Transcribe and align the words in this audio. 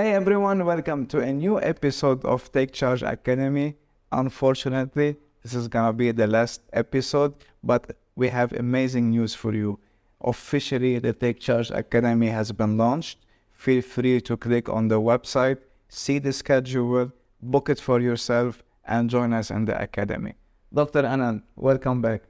Hey 0.00 0.14
everyone, 0.14 0.64
welcome 0.64 1.04
to 1.08 1.20
a 1.20 1.30
new 1.30 1.60
episode 1.60 2.24
of 2.24 2.50
Take 2.50 2.72
Charge 2.72 3.02
Academy. 3.02 3.76
Unfortunately, 4.10 5.16
this 5.42 5.52
is 5.52 5.68
gonna 5.68 5.92
be 5.92 6.10
the 6.10 6.26
last 6.26 6.62
episode, 6.72 7.34
but 7.62 7.98
we 8.16 8.28
have 8.28 8.54
amazing 8.54 9.10
news 9.10 9.34
for 9.34 9.52
you. 9.52 9.78
Officially, 10.22 11.00
the 11.00 11.12
Take 11.12 11.38
Charge 11.38 11.70
Academy 11.70 12.28
has 12.28 12.50
been 12.50 12.78
launched. 12.78 13.18
Feel 13.52 13.82
free 13.82 14.22
to 14.22 14.38
click 14.38 14.70
on 14.70 14.88
the 14.88 14.98
website, 14.98 15.58
see 15.90 16.18
the 16.18 16.32
schedule, 16.32 17.12
book 17.42 17.68
it 17.68 17.78
for 17.78 18.00
yourself, 18.00 18.62
and 18.86 19.10
join 19.10 19.34
us 19.34 19.50
in 19.50 19.66
the 19.66 19.78
academy. 19.78 20.32
Dr. 20.72 21.02
Anand, 21.02 21.42
welcome 21.56 22.00
back. 22.00 22.22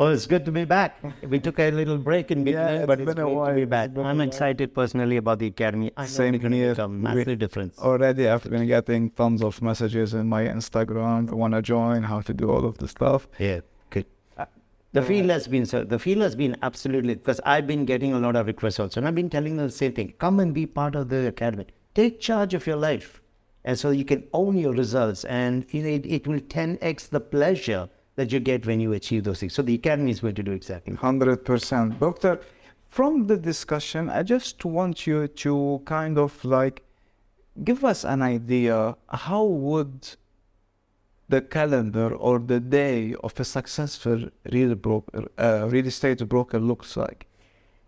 Well, 0.00 0.08
it's 0.12 0.24
good 0.24 0.46
to 0.46 0.50
be 0.50 0.64
back. 0.64 0.96
We 1.28 1.40
took 1.40 1.58
a 1.58 1.70
little 1.70 1.98
break 1.98 2.30
in 2.30 2.42
between, 2.42 2.64
it's 2.64 2.86
but 2.86 3.00
it's 3.00 3.06
been 3.06 3.18
a 3.18 3.24
great 3.24 3.34
while. 3.36 3.48
to 3.48 3.54
be 3.54 3.66
back. 3.66 3.90
It's 3.90 3.98
I'm 3.98 4.22
excited 4.22 4.74
personally 4.74 5.18
about 5.18 5.40
the 5.40 5.48
academy. 5.48 5.92
I 5.94 6.06
Same 6.06 6.40
here. 6.40 6.72
a 6.78 6.88
massive 6.88 7.26
We- 7.26 7.34
difference. 7.36 7.78
Already, 7.78 8.26
I've 8.26 8.42
been 8.44 8.66
getting 8.66 9.10
tons 9.10 9.42
of 9.42 9.60
messages 9.60 10.14
in 10.14 10.26
my 10.26 10.44
Instagram. 10.44 11.30
I 11.30 11.34
want 11.34 11.52
to 11.52 11.60
join, 11.60 12.04
how 12.04 12.22
to 12.22 12.32
do 12.32 12.50
all 12.50 12.64
of 12.64 12.78
the 12.78 12.88
stuff. 12.88 13.28
Yeah, 13.38 13.60
good. 13.90 14.06
Uh, 14.38 14.46
the 14.94 15.02
feel 15.02 15.28
has 15.28 15.46
been 15.46 15.66
so. 15.66 15.84
The 15.84 15.98
feel 15.98 16.22
has 16.22 16.34
been 16.34 16.56
absolutely 16.62 17.16
because 17.16 17.42
I've 17.44 17.66
been 17.66 17.84
getting 17.84 18.14
a 18.14 18.20
lot 18.20 18.36
of 18.36 18.46
requests 18.46 18.80
also, 18.80 19.00
and 19.00 19.06
I've 19.06 19.14
been 19.22 19.28
telling 19.28 19.58
them 19.58 19.66
the 19.66 19.78
same 19.82 19.92
thing. 19.92 20.14
Come 20.18 20.40
and 20.40 20.54
be 20.54 20.64
part 20.64 20.94
of 20.94 21.10
the 21.10 21.26
academy. 21.26 21.66
Take 21.94 22.20
charge 22.20 22.54
of 22.54 22.66
your 22.66 22.76
life, 22.76 23.20
and 23.66 23.78
so 23.78 23.90
you 23.90 24.06
can 24.06 24.24
own 24.32 24.56
your 24.56 24.72
results, 24.72 25.24
and 25.26 25.66
it, 25.74 26.06
it 26.06 26.26
will 26.26 26.40
10x 26.40 27.10
the 27.10 27.20
pleasure 27.20 27.90
that 28.20 28.30
you 28.32 28.40
get 28.52 28.66
when 28.70 28.78
you 28.84 28.92
achieve 29.00 29.22
those 29.24 29.40
things. 29.40 29.54
So 29.58 29.62
the 29.62 29.76
academy 29.82 30.10
is 30.10 30.20
going 30.24 30.38
to 30.42 30.46
do 30.50 30.54
exactly. 30.60 30.94
Hundred 30.94 31.38
percent, 31.50 31.98
doctor. 32.06 32.32
From 32.96 33.12
the 33.30 33.38
discussion, 33.50 34.02
I 34.18 34.22
just 34.34 34.64
want 34.76 35.06
you 35.06 35.18
to 35.44 35.80
kind 35.96 36.18
of 36.18 36.32
like 36.44 36.76
give 37.68 37.80
us 37.92 38.00
an 38.04 38.20
idea. 38.20 38.76
How 39.26 39.44
would 39.44 39.94
the 41.34 41.40
calendar 41.56 42.08
or 42.14 42.40
the 42.52 42.60
day 42.60 43.14
of 43.26 43.32
a 43.44 43.44
successful 43.44 44.18
real 44.52 44.74
broker, 44.74 45.28
uh, 45.38 45.68
real 45.74 45.86
estate 45.86 46.20
broker 46.28 46.58
looks 46.58 46.96
like? 46.96 47.26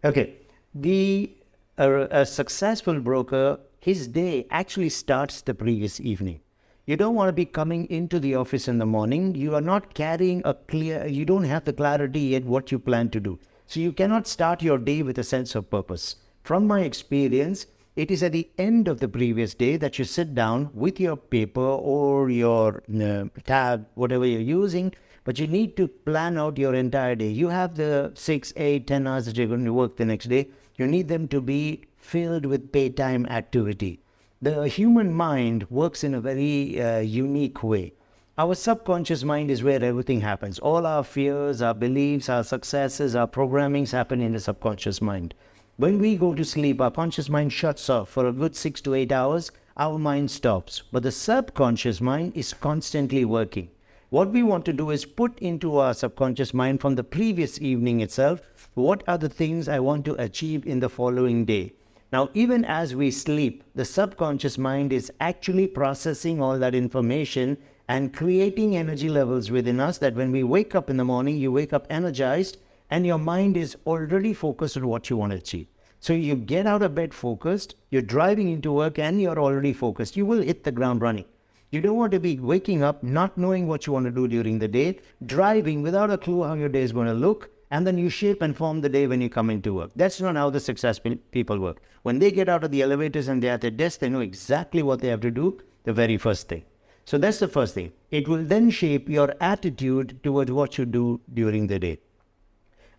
Okay, 0.05 0.27
the 0.75 1.31
a, 1.77 2.23
a 2.23 2.25
successful 2.25 2.99
broker, 3.01 3.59
his 3.81 4.09
day 4.23 4.47
actually 4.51 4.93
starts 5.03 5.43
the 5.43 5.55
previous 5.65 6.01
evening. 6.01 6.41
You 6.85 6.97
don't 6.97 7.15
want 7.15 7.29
to 7.29 7.33
be 7.33 7.45
coming 7.45 7.89
into 7.91 8.19
the 8.19 8.35
office 8.35 8.67
in 8.67 8.79
the 8.79 8.87
morning. 8.87 9.37
You 9.37 9.55
are 9.55 9.61
not 9.61 9.95
carrying 9.95 10.43
a 10.45 10.55
clear. 10.55 11.07
You 11.07 11.25
don't 11.25 11.45
have 11.45 11.65
the 11.65 11.73
clarity 11.73 12.19
yet 12.19 12.45
what 12.45 12.73
you 12.73 12.81
plan 12.81 13.09
to 13.11 13.21
do. 13.21 13.39
So 13.69 13.79
you 13.79 13.93
cannot 13.93 14.27
start 14.27 14.63
your 14.63 14.79
day 14.79 15.03
with 15.05 15.17
a 15.17 15.23
sense 15.23 15.55
of 15.55 15.71
purpose. 15.71 16.17
From 16.43 16.67
my 16.67 16.81
experience, 16.81 17.67
it 17.95 18.11
is 18.11 18.25
at 18.25 18.33
the 18.33 18.51
end 18.59 18.89
of 18.89 18.99
the 18.99 19.07
previous 19.07 19.55
day 19.55 19.77
that 19.77 19.97
you 19.97 20.05
sit 20.05 20.35
down 20.35 20.71
with 20.75 20.99
your 20.99 21.17
paper 21.17 21.61
or 21.61 22.29
your 22.31 22.83
uh, 23.01 23.27
tab, 23.45 23.87
whatever 23.95 24.27
you're 24.27 24.41
using, 24.41 24.93
but 25.23 25.39
you 25.39 25.47
need 25.47 25.77
to 25.77 25.87
plan 25.87 26.37
out 26.37 26.59
your 26.59 26.75
entire 26.75 27.15
day. 27.15 27.29
You 27.29 27.49
have 27.51 27.77
the 27.77 28.11
six, 28.17 28.53
eight, 28.57 28.89
ten 28.89 29.07
hours 29.07 29.27
that 29.27 29.37
you're 29.37 29.47
going 29.47 29.65
to 29.65 29.73
work 29.73 29.99
the 29.99 30.05
next 30.05 30.29
day. 30.29 30.49
You 30.79 30.89
need 30.89 31.07
them 31.07 31.29
to 31.29 31.41
be 31.41 31.85
filled 31.97 32.45
with 32.45 32.73
paytime 32.73 33.31
activity. 33.31 34.02
The 34.43 34.67
human 34.67 35.15
mind 35.15 35.71
works 35.71 36.03
in 36.03 36.15
a 36.15 36.21
very 36.21 36.83
uh, 36.83 36.99
unique 36.99 37.63
way. 37.63 37.93
Our 38.37 38.57
subconscious 38.57 39.23
mind 39.23 39.53
is 39.53 39.63
where 39.63 39.81
everything 39.81 40.21
happens. 40.21 40.59
All 40.59 40.85
our 40.85 41.05
fears, 41.05 41.63
our 41.63 41.75
beliefs, 41.75 42.29
our 42.29 42.43
successes, 42.43 43.15
our 43.15 43.29
programmings 43.29 43.93
happen 43.93 44.21
in 44.21 44.33
the 44.33 44.41
subconscious 44.41 45.01
mind. 45.01 45.33
When 45.77 46.01
we 46.01 46.17
go 46.17 46.35
to 46.35 46.45
sleep, 46.45 46.81
our 46.81 46.91
conscious 46.91 47.29
mind 47.29 47.53
shuts 47.53 47.89
off 47.89 48.09
for 48.09 48.27
a 48.27 48.33
good 48.33 48.57
six 48.57 48.81
to 48.81 48.95
eight 48.95 49.13
hours. 49.13 49.53
Our 49.77 49.97
mind 49.97 50.29
stops. 50.33 50.83
But 50.91 51.05
the 51.05 51.13
subconscious 51.13 52.01
mind 52.01 52.33
is 52.35 52.53
constantly 52.53 53.25
working. 53.25 53.69
What 54.11 54.31
we 54.33 54.43
want 54.43 54.65
to 54.65 54.73
do 54.73 54.91
is 54.91 55.05
put 55.05 55.39
into 55.39 55.77
our 55.77 55.95
subconscious 55.95 56.53
mind 56.53 56.81
from 56.81 56.97
the 56.97 57.05
previous 57.05 57.61
evening 57.61 58.01
itself 58.01 58.41
what 58.75 59.05
are 59.07 59.19
the 59.19 59.29
things 59.29 59.69
I 59.69 59.79
want 59.79 60.05
to 60.07 60.21
achieve 60.21 60.67
in 60.67 60.81
the 60.81 60.89
following 60.89 61.45
day. 61.45 61.75
Now, 62.13 62.29
even 62.35 62.67
as 62.67 62.95
we 62.95 63.11
sleep, 63.11 63.65
the 63.75 63.87
subconscious 63.87 64.59
mind 64.59 64.93
is 64.93 65.11
actually 65.19 65.67
processing 65.67 66.43
all 66.43 66.59
that 66.59 66.75
information 66.75 67.57
and 67.89 68.13
creating 68.13 68.77
energy 68.77 69.09
levels 69.09 69.51
within 69.51 69.81
us 69.81 69.97
that 69.99 70.15
when 70.15 70.31
we 70.31 70.43
wake 70.43 70.75
up 70.75 70.91
in 70.91 70.99
the 70.99 71.05
morning, 71.05 71.39
you 71.39 71.51
wake 71.51 71.73
up 71.73 71.87
energized 71.89 72.59
and 72.91 73.07
your 73.07 73.17
mind 73.17 73.57
is 73.57 73.79
already 73.87 74.35
focused 74.35 74.77
on 74.77 74.87
what 74.87 75.09
you 75.09 75.17
want 75.17 75.33
to 75.33 75.39
achieve. 75.39 75.69
So 76.01 76.13
you 76.13 76.35
get 76.35 76.67
out 76.67 76.83
of 76.83 76.95
bed 76.95 77.15
focused, 77.15 77.77
you're 77.91 78.03
driving 78.03 78.51
into 78.51 78.73
work 78.73 78.99
and 78.99 79.19
you're 79.19 79.41
already 79.41 79.73
focused. 79.73 80.15
You 80.15 80.27
will 80.27 80.43
hit 80.43 80.65
the 80.65 80.73
ground 80.73 81.01
running. 81.01 81.25
You 81.71 81.81
don't 81.81 81.97
want 81.97 82.13
to 82.13 82.21
be 82.21 82.39
waking 82.39 82.83
up 82.83 83.03
not 83.03 83.39
knowing 83.39 83.67
what 83.67 83.87
you 83.87 83.95
want 83.95 84.05
to 84.05 84.11
do 84.11 84.29
during 84.29 84.59
the 84.59 84.69
day, 84.69 84.99
driving 85.25 85.81
without 85.81 86.11
a 86.11 86.19
clue 86.19 86.43
how 86.43 86.53
your 86.53 86.69
day 86.69 86.83
is 86.83 86.93
going 86.93 87.07
to 87.07 87.15
look, 87.15 87.49
and 87.73 87.87
then 87.87 87.97
you 87.97 88.11
shape 88.11 88.43
and 88.43 88.55
form 88.55 88.83
the 88.83 88.89
day 88.89 89.07
when 89.07 89.23
you 89.23 89.31
come 89.31 89.49
into 89.49 89.73
work. 89.73 89.91
That's 89.97 90.21
not 90.21 90.37
how 90.37 90.51
the 90.51 90.61
successful 90.61 91.17
people 91.31 91.59
work. 91.59 91.81
When 92.03 92.19
they 92.19 92.31
get 92.31 92.51
out 92.51 92.65
of 92.65 92.71
the 92.71 92.83
elevators 92.83 93.29
and 93.29 93.43
they're 93.43 93.55
at 93.55 93.63
their 93.63 93.71
desk, 93.71 94.01
they 94.01 94.11
know 94.11 94.21
exactly 94.21 94.83
what 94.83 95.01
they 95.01 95.09
have 95.09 95.23
to 95.23 95.31
do 95.31 95.59
the 95.85 95.93
very 95.95 96.19
first 96.19 96.51
thing. 96.51 96.65
So 97.07 97.17
that's 97.17 97.39
the 97.39 97.49
first 97.49 97.75
thing. 97.75 97.93
It 98.11 98.29
will 98.29 98.45
then 98.45 98.69
shape 98.71 99.09
your 99.09 99.35
attitude 99.41 100.23
towards 100.23 100.53
what 100.53 100.77
you 100.77 100.85
do 100.85 101.23
during 101.33 101.67
the 101.67 101.79
day. 101.79 101.99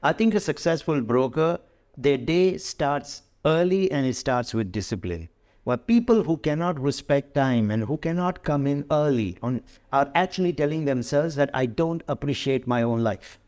I 0.02 0.12
think 0.12 0.34
a 0.34 0.40
successful 0.40 1.02
broker, 1.02 1.60
their 1.96 2.18
day 2.18 2.58
starts 2.58 3.22
early 3.46 3.92
and 3.92 4.08
it 4.08 4.16
starts 4.16 4.56
with 4.56 4.72
discipline. 4.72 5.30
While 5.66 5.78
people 5.78 6.24
who 6.24 6.38
cannot 6.38 6.80
respect 6.80 7.36
time 7.36 7.70
and 7.70 7.84
who 7.84 7.98
cannot 7.98 8.44
come 8.44 8.66
in 8.66 8.86
early 8.90 9.38
on, 9.44 9.62
are 9.94 10.12
actually 10.16 10.52
telling 10.52 10.86
themselves 10.86 11.36
that 11.36 11.52
I 11.54 11.68
don't 11.68 12.02
appreciate 12.08 12.66
my 12.66 12.82
own 12.82 13.04
life. 13.04 13.40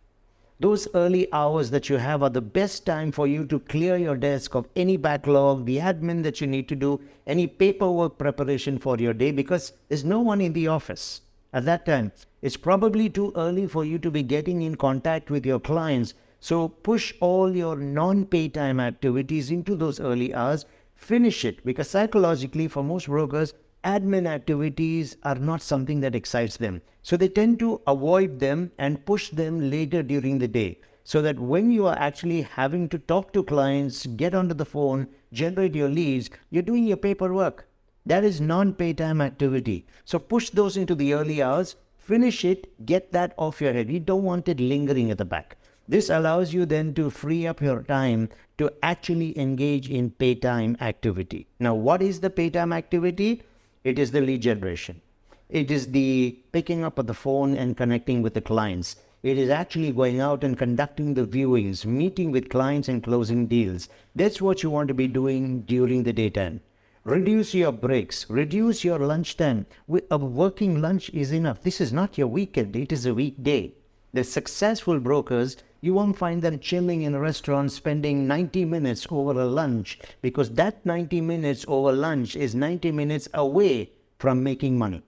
Those 0.57 0.87
early 0.93 1.27
hours 1.33 1.69
that 1.71 1.89
you 1.89 1.97
have 1.97 2.23
are 2.23 2.29
the 2.29 2.39
best 2.39 2.85
time 2.85 3.11
for 3.11 3.27
you 3.27 3.45
to 3.47 3.59
clear 3.59 3.97
your 3.97 4.15
desk 4.15 4.55
of 4.55 4.69
any 4.73 4.95
backlog, 4.95 5.65
the 5.65 5.79
admin 5.79 6.23
that 6.23 6.39
you 6.39 6.47
need 6.47 6.69
to 6.69 6.75
do, 6.77 7.01
any 7.27 7.45
paperwork 7.45 8.17
preparation 8.17 8.77
for 8.77 8.97
your 8.97 9.13
day 9.13 9.31
because 9.31 9.73
there's 9.89 10.05
no 10.05 10.21
one 10.21 10.39
in 10.39 10.53
the 10.53 10.69
office 10.69 11.19
at 11.51 11.65
that 11.65 11.85
time. 11.85 12.13
It's 12.41 12.55
probably 12.55 13.09
too 13.09 13.33
early 13.35 13.67
for 13.67 13.83
you 13.83 13.99
to 13.99 14.09
be 14.09 14.23
getting 14.23 14.61
in 14.61 14.75
contact 14.75 15.29
with 15.29 15.45
your 15.45 15.59
clients. 15.59 16.13
So 16.39 16.69
push 16.69 17.13
all 17.19 17.53
your 17.53 17.75
non 17.75 18.25
pay 18.25 18.47
time 18.47 18.79
activities 18.79 19.51
into 19.51 19.75
those 19.75 19.99
early 19.99 20.33
hours. 20.33 20.65
Finish 20.95 21.43
it 21.43 21.65
because 21.65 21.89
psychologically, 21.89 22.69
for 22.69 22.81
most 22.81 23.07
brokers, 23.07 23.53
admin 23.85 24.27
activities 24.27 25.15
are 25.23 25.35
not 25.35 25.61
something 25.61 25.99
that 26.01 26.15
excites 26.15 26.57
them. 26.57 26.81
So 27.03 27.15
they 27.15 27.29
tend 27.29 27.59
to 27.59 27.81
avoid 27.85 28.39
them 28.39 28.71
and 28.77 29.05
push 29.05 29.29
them 29.29 29.69
later 29.69 30.01
during 30.01 30.39
the 30.39 30.47
day. 30.47 30.79
So 31.03 31.21
that 31.21 31.39
when 31.39 31.71
you 31.71 31.85
are 31.85 31.97
actually 31.97 32.41
having 32.41 32.89
to 32.89 32.97
talk 32.97 33.31
to 33.33 33.43
clients, 33.43 34.07
get 34.07 34.33
onto 34.33 34.55
the 34.55 34.65
phone, 34.65 35.07
generate 35.31 35.75
your 35.75 35.89
leads, 35.89 36.31
you're 36.49 36.63
doing 36.63 36.85
your 36.85 36.97
paperwork. 36.97 37.67
That 38.07 38.23
is 38.23 38.41
non 38.41 38.73
pay 38.73 38.93
time 38.93 39.21
activity. 39.21 39.85
So 40.03 40.17
push 40.17 40.49
those 40.49 40.77
into 40.77 40.95
the 40.95 41.13
early 41.13 41.43
hours, 41.43 41.75
finish 41.97 42.43
it, 42.43 42.85
get 42.85 43.11
that 43.11 43.35
off 43.37 43.61
your 43.61 43.73
head. 43.73 43.91
You 43.91 43.99
don't 43.99 44.23
want 44.23 44.49
it 44.49 44.59
lingering 44.59 45.11
at 45.11 45.19
the 45.19 45.25
back. 45.25 45.57
This 45.87 46.09
allows 46.09 46.53
you 46.53 46.65
then 46.65 46.95
to 46.95 47.11
free 47.11 47.45
up 47.45 47.61
your 47.61 47.83
time 47.83 48.29
to 48.57 48.71
actually 48.81 49.37
engage 49.37 49.89
in 49.89 50.09
pay 50.09 50.33
time 50.33 50.75
activity. 50.81 51.47
Now, 51.59 51.75
what 51.75 52.01
is 52.01 52.19
the 52.19 52.31
pay 52.31 52.49
time 52.49 52.73
activity? 52.73 53.43
It 53.85 53.99
is 53.99 54.09
the 54.09 54.19
lead 54.19 54.41
generation. 54.41 55.01
It 55.47 55.69
is 55.69 55.91
the 55.91 56.39
picking 56.51 56.83
up 56.83 56.97
of 56.97 57.05
the 57.05 57.13
phone 57.13 57.55
and 57.55 57.77
connecting 57.77 58.23
with 58.23 58.33
the 58.33 58.41
clients. 58.41 58.95
It 59.21 59.37
is 59.37 59.51
actually 59.51 59.91
going 59.91 60.19
out 60.19 60.43
and 60.43 60.57
conducting 60.57 61.13
the 61.13 61.23
viewings, 61.27 61.85
meeting 61.85 62.31
with 62.31 62.49
clients 62.49 62.89
and 62.89 63.03
closing 63.03 63.45
deals. 63.45 63.87
That's 64.15 64.41
what 64.41 64.63
you 64.63 64.71
want 64.71 64.87
to 64.87 64.95
be 64.95 65.07
doing 65.07 65.61
during 65.61 66.01
the 66.01 66.13
daytime. 66.13 66.61
Reduce 67.03 67.53
your 67.53 67.71
breaks, 67.71 68.27
reduce 68.27 68.83
your 68.83 68.97
lunchtime. 68.97 69.67
Wi- 69.87 70.07
A 70.09 70.17
working 70.17 70.81
lunch 70.81 71.11
is 71.11 71.31
enough. 71.31 71.61
This 71.61 71.79
is 71.79 71.93
not 71.93 72.17
your 72.17 72.27
weekend, 72.27 72.75
it 72.75 72.91
is 72.91 73.05
a 73.05 73.13
weekday. 73.13 73.73
The 74.13 74.23
successful 74.23 74.99
brokers, 74.99 75.57
you 75.85 75.93
won't 75.93 76.17
find 76.17 76.41
them 76.41 76.57
chilling 76.57 77.03
in 77.03 77.13
a 77.13 77.19
restaurant 77.19 77.71
spending 77.71 78.27
90 78.27 78.65
minutes 78.65 79.05
over 79.11 79.39
a 79.39 79.45
lunch 79.45 79.99
because 80.21 80.49
that 80.51 80.83
90 80.83 81.21
minutes 81.21 81.63
over 81.67 81.91
lunch 81.91 82.35
is 82.35 82.55
90 82.55 82.91
minutes 82.91 83.29
away 83.35 83.91
from 84.17 84.41
making 84.41 84.79
money. 84.79 85.03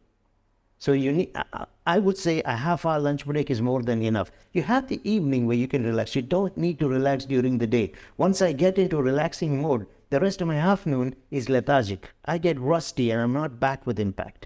So 0.77 0.91
you 0.91 1.11
need, 1.11 1.35
I- 1.87 1.97
would 1.97 2.19
say 2.19 2.43
a 2.43 2.55
half 2.57 2.85
hour 2.85 2.99
lunch 2.99 3.25
break 3.25 3.49
is 3.49 3.59
more 3.59 3.81
than 3.81 4.03
enough. 4.03 4.31
You 4.53 4.61
have 4.63 4.87
the 4.87 5.01
evening 5.03 5.47
where 5.47 5.57
you 5.57 5.67
can 5.67 5.83
relax. 5.83 6.15
You 6.15 6.21
don't 6.21 6.55
need 6.55 6.77
to 6.79 6.87
relax 6.87 7.25
during 7.25 7.57
the 7.57 7.65
day. 7.65 7.93
Once 8.17 8.43
I 8.43 8.51
get 8.51 8.77
into 8.77 9.01
relaxing 9.01 9.59
mode, 9.59 9.87
the 10.11 10.19
rest 10.19 10.41
of 10.41 10.47
my 10.47 10.57
afternoon 10.57 11.15
is 11.31 11.49
lethargic. 11.49 12.11
I 12.25 12.37
get 12.37 12.59
rusty 12.59 13.09
and 13.09 13.19
I'm 13.19 13.33
not 13.33 13.59
back 13.59 13.87
with 13.87 13.99
impact. 13.99 14.45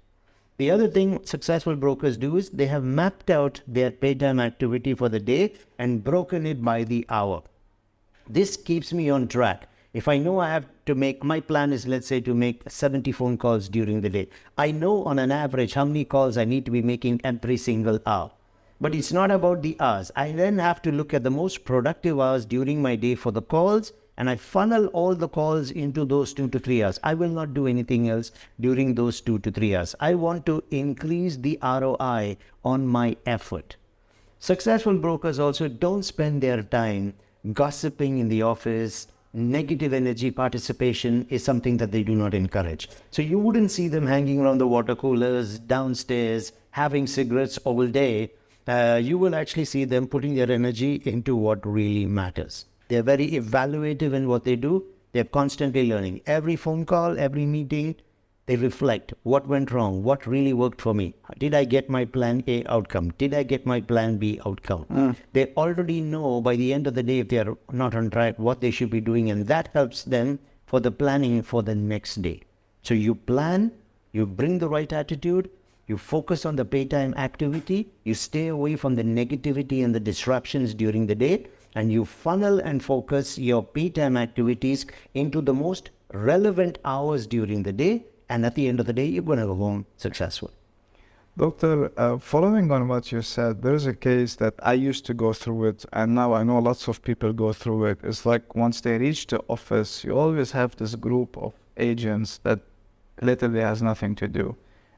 The 0.61 0.69
other 0.69 0.87
thing 0.87 1.25
successful 1.25 1.75
brokers 1.75 2.17
do 2.17 2.37
is 2.37 2.51
they 2.51 2.67
have 2.67 2.83
mapped 2.83 3.31
out 3.31 3.61
their 3.67 3.89
paytime 3.89 4.39
activity 4.39 4.93
for 4.93 5.09
the 5.09 5.19
day 5.19 5.53
and 5.79 6.03
broken 6.03 6.45
it 6.45 6.63
by 6.63 6.83
the 6.83 7.03
hour. 7.09 7.41
This 8.29 8.57
keeps 8.57 8.93
me 8.93 9.09
on 9.09 9.27
track. 9.27 9.67
If 9.95 10.07
I 10.07 10.19
know 10.19 10.37
I 10.37 10.49
have 10.49 10.67
to 10.85 10.93
make, 10.93 11.23
my 11.23 11.39
plan 11.39 11.73
is, 11.73 11.87
let's 11.87 12.05
say, 12.05 12.21
to 12.21 12.35
make 12.35 12.69
70 12.69 13.11
phone 13.11 13.39
calls 13.39 13.69
during 13.69 14.01
the 14.01 14.09
day. 14.11 14.29
I 14.55 14.69
know 14.69 15.03
on 15.05 15.17
an 15.17 15.31
average 15.31 15.73
how 15.73 15.85
many 15.85 16.05
calls 16.05 16.37
I 16.37 16.45
need 16.45 16.65
to 16.65 16.71
be 16.71 16.83
making 16.83 17.21
every 17.23 17.57
single 17.57 17.97
hour. 18.05 18.29
But 18.79 18.93
it's 18.93 19.11
not 19.11 19.31
about 19.31 19.63
the 19.63 19.75
hours. 19.79 20.11
I 20.15 20.31
then 20.31 20.59
have 20.59 20.79
to 20.83 20.91
look 20.91 21.11
at 21.11 21.23
the 21.23 21.31
most 21.31 21.65
productive 21.65 22.19
hours 22.19 22.45
during 22.45 22.83
my 22.83 22.95
day 22.95 23.15
for 23.15 23.31
the 23.31 23.41
calls 23.41 23.93
and 24.21 24.29
I 24.29 24.35
funnel 24.35 24.85
all 24.93 25.15
the 25.15 25.27
calls 25.27 25.71
into 25.71 26.05
those 26.05 26.31
two 26.31 26.47
to 26.49 26.59
three 26.59 26.83
hours. 26.83 26.99
I 27.03 27.15
will 27.15 27.29
not 27.29 27.55
do 27.55 27.65
anything 27.65 28.07
else 28.07 28.31
during 28.59 28.93
those 28.93 29.19
two 29.19 29.39
to 29.39 29.49
three 29.49 29.75
hours. 29.75 29.95
I 29.99 30.13
want 30.13 30.45
to 30.45 30.63
increase 30.69 31.37
the 31.37 31.57
ROI 31.63 32.37
on 32.63 32.85
my 32.85 33.17
effort. 33.25 33.77
Successful 34.37 34.93
brokers 34.99 35.39
also 35.39 35.67
don't 35.67 36.03
spend 36.03 36.43
their 36.43 36.61
time 36.61 37.15
gossiping 37.53 38.19
in 38.19 38.29
the 38.29 38.43
office. 38.43 39.07
Negative 39.33 39.91
energy 39.91 40.29
participation 40.29 41.25
is 41.31 41.43
something 41.43 41.77
that 41.77 41.91
they 41.91 42.03
do 42.03 42.13
not 42.13 42.35
encourage. 42.35 42.89
So 43.09 43.23
you 43.23 43.39
wouldn't 43.39 43.71
see 43.71 43.87
them 43.87 44.05
hanging 44.05 44.39
around 44.39 44.59
the 44.59 44.67
water 44.67 44.95
coolers 44.95 45.57
downstairs, 45.57 46.51
having 46.69 47.07
cigarettes 47.07 47.57
all 47.63 47.87
day. 47.87 48.33
Uh, 48.67 48.99
you 49.01 49.17
will 49.17 49.33
actually 49.33 49.65
see 49.65 49.83
them 49.83 50.05
putting 50.05 50.35
their 50.35 50.51
energy 50.51 51.01
into 51.05 51.35
what 51.35 51.65
really 51.65 52.05
matters. 52.05 52.65
They're 52.91 53.03
very 53.03 53.31
evaluative 53.31 54.11
in 54.11 54.27
what 54.27 54.43
they 54.43 54.57
do. 54.57 54.83
They're 55.13 55.23
constantly 55.23 55.87
learning. 55.87 56.23
Every 56.25 56.57
phone 56.57 56.85
call, 56.85 57.17
every 57.17 57.45
meeting, 57.45 57.95
they 58.47 58.57
reflect 58.57 59.13
what 59.23 59.47
went 59.47 59.71
wrong, 59.71 60.03
what 60.03 60.27
really 60.27 60.51
worked 60.51 60.81
for 60.81 60.93
me. 60.93 61.13
Did 61.39 61.53
I 61.53 61.63
get 61.63 61.89
my 61.89 62.03
plan 62.03 62.43
A 62.47 62.65
outcome? 62.65 63.13
Did 63.17 63.33
I 63.33 63.43
get 63.43 63.65
my 63.65 63.79
plan 63.79 64.17
B 64.17 64.41
outcome? 64.45 64.83
Mm. 64.91 65.15
They 65.31 65.53
already 65.55 66.01
know 66.01 66.41
by 66.41 66.57
the 66.57 66.73
end 66.73 66.85
of 66.85 66.95
the 66.95 67.03
day 67.03 67.19
if 67.19 67.29
they 67.29 67.37
are 67.37 67.57
not 67.71 67.95
on 67.95 68.09
track 68.09 68.37
what 68.37 68.59
they 68.59 68.71
should 68.71 68.89
be 68.89 68.99
doing, 68.99 69.31
and 69.31 69.47
that 69.47 69.69
helps 69.73 70.03
them 70.03 70.39
for 70.65 70.81
the 70.81 70.91
planning 70.91 71.41
for 71.43 71.63
the 71.63 71.75
next 71.75 72.21
day. 72.21 72.41
So 72.81 72.93
you 72.93 73.15
plan, 73.15 73.71
you 74.11 74.25
bring 74.25 74.59
the 74.59 74.67
right 74.67 74.91
attitude, 74.91 75.49
you 75.87 75.97
focus 75.97 76.45
on 76.45 76.57
the 76.57 76.65
paytime 76.65 77.15
activity, 77.15 77.89
you 78.03 78.15
stay 78.15 78.47
away 78.47 78.75
from 78.75 78.95
the 78.95 79.03
negativity 79.03 79.81
and 79.85 79.95
the 79.95 79.99
disruptions 80.01 80.73
during 80.73 81.07
the 81.07 81.15
day, 81.15 81.47
and 81.75 81.91
you 81.91 82.05
funnel 82.05 82.59
and 82.59 82.83
focus 82.83 83.37
your 83.37 83.63
paytime 83.63 84.17
activities 84.19 84.85
into 85.13 85.41
the 85.41 85.53
most 85.53 85.91
relevant 86.13 86.77
hours 86.83 87.27
during 87.27 87.63
the 87.63 87.73
day. 87.73 88.05
And 88.29 88.45
at 88.45 88.55
the 88.55 88.67
end 88.67 88.79
of 88.79 88.85
the 88.85 88.93
day, 88.93 89.05
you're 89.05 89.23
going 89.23 89.39
to 89.39 89.45
go 89.45 89.55
home 89.55 89.85
successful. 89.97 90.51
Doctor, 91.37 91.91
uh, 91.97 92.17
following 92.17 92.69
on 92.71 92.87
what 92.89 93.11
you 93.11 93.21
said, 93.21 93.61
there's 93.61 93.85
a 93.85 93.93
case 93.93 94.35
that 94.35 94.53
I 94.61 94.73
used 94.73 95.05
to 95.05 95.13
go 95.13 95.31
through 95.31 95.69
it, 95.69 95.85
and 95.93 96.13
now 96.13 96.33
I 96.33 96.43
know 96.43 96.59
lots 96.59 96.89
of 96.89 97.01
people 97.01 97.31
go 97.31 97.53
through 97.53 97.85
it. 97.85 97.99
It's 98.03 98.25
like 98.25 98.53
once 98.53 98.81
they 98.81 98.97
reach 98.97 99.27
the 99.27 99.41
office, 99.47 100.03
you 100.03 100.17
always 100.17 100.51
have 100.51 100.75
this 100.75 100.95
group 100.95 101.37
of 101.37 101.53
agents 101.77 102.39
that 102.43 102.59
literally 103.21 103.61
has 103.61 103.81
nothing 103.81 104.13
to 104.15 104.27
do, 104.27 104.57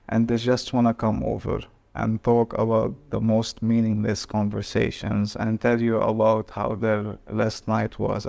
and 0.09 0.27
they 0.27 0.37
just 0.37 0.73
want 0.73 0.87
to 0.87 0.95
come 0.95 1.23
over 1.23 1.61
and 1.95 2.23
talk 2.23 2.57
about 2.57 2.95
the 3.11 3.19
most 3.19 3.61
meaningless 3.61 4.25
conversations 4.25 5.35
and 5.35 5.61
tell 5.61 5.81
you 5.81 5.97
about 5.97 6.49
how 6.51 6.75
their 6.75 7.17
last 7.29 7.67
night 7.67 7.99
was. 7.99 8.27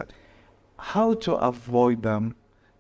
How 0.78 1.14
to 1.14 1.34
avoid 1.34 2.02
them 2.02 2.34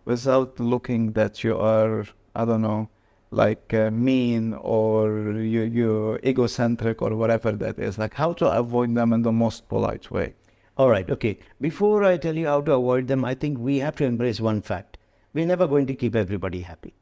without 0.04 0.60
looking 0.60 1.12
that 1.12 1.42
you 1.42 1.56
are, 1.58 2.04
I 2.34 2.44
don't 2.44 2.62
know, 2.62 2.90
like 3.30 3.72
uh, 3.74 3.90
mean 3.90 4.54
or 4.54 5.32
you, 5.32 5.62
you're 5.62 6.20
egocentric 6.24 7.00
or 7.02 7.16
whatever 7.16 7.52
that 7.52 7.78
is. 7.78 7.98
Like 7.98 8.14
how 8.14 8.32
to 8.34 8.50
avoid 8.50 8.94
them 8.94 9.12
in 9.12 9.22
the 9.22 9.32
most 9.32 9.68
polite 9.68 10.10
way. 10.10 10.34
All 10.76 10.90
right, 10.90 11.08
okay. 11.08 11.38
Before 11.60 12.04
I 12.04 12.16
tell 12.16 12.36
you 12.36 12.46
how 12.46 12.60
to 12.62 12.72
avoid 12.72 13.06
them, 13.06 13.24
I 13.24 13.34
think 13.34 13.58
we 13.58 13.78
have 13.78 13.96
to 13.96 14.04
embrace 14.04 14.40
one 14.40 14.60
fact. 14.60 14.98
We're 15.32 15.46
never 15.46 15.66
going 15.66 15.86
to 15.86 15.94
keep 15.94 16.14
everybody 16.14 16.60
happy. 16.62 16.94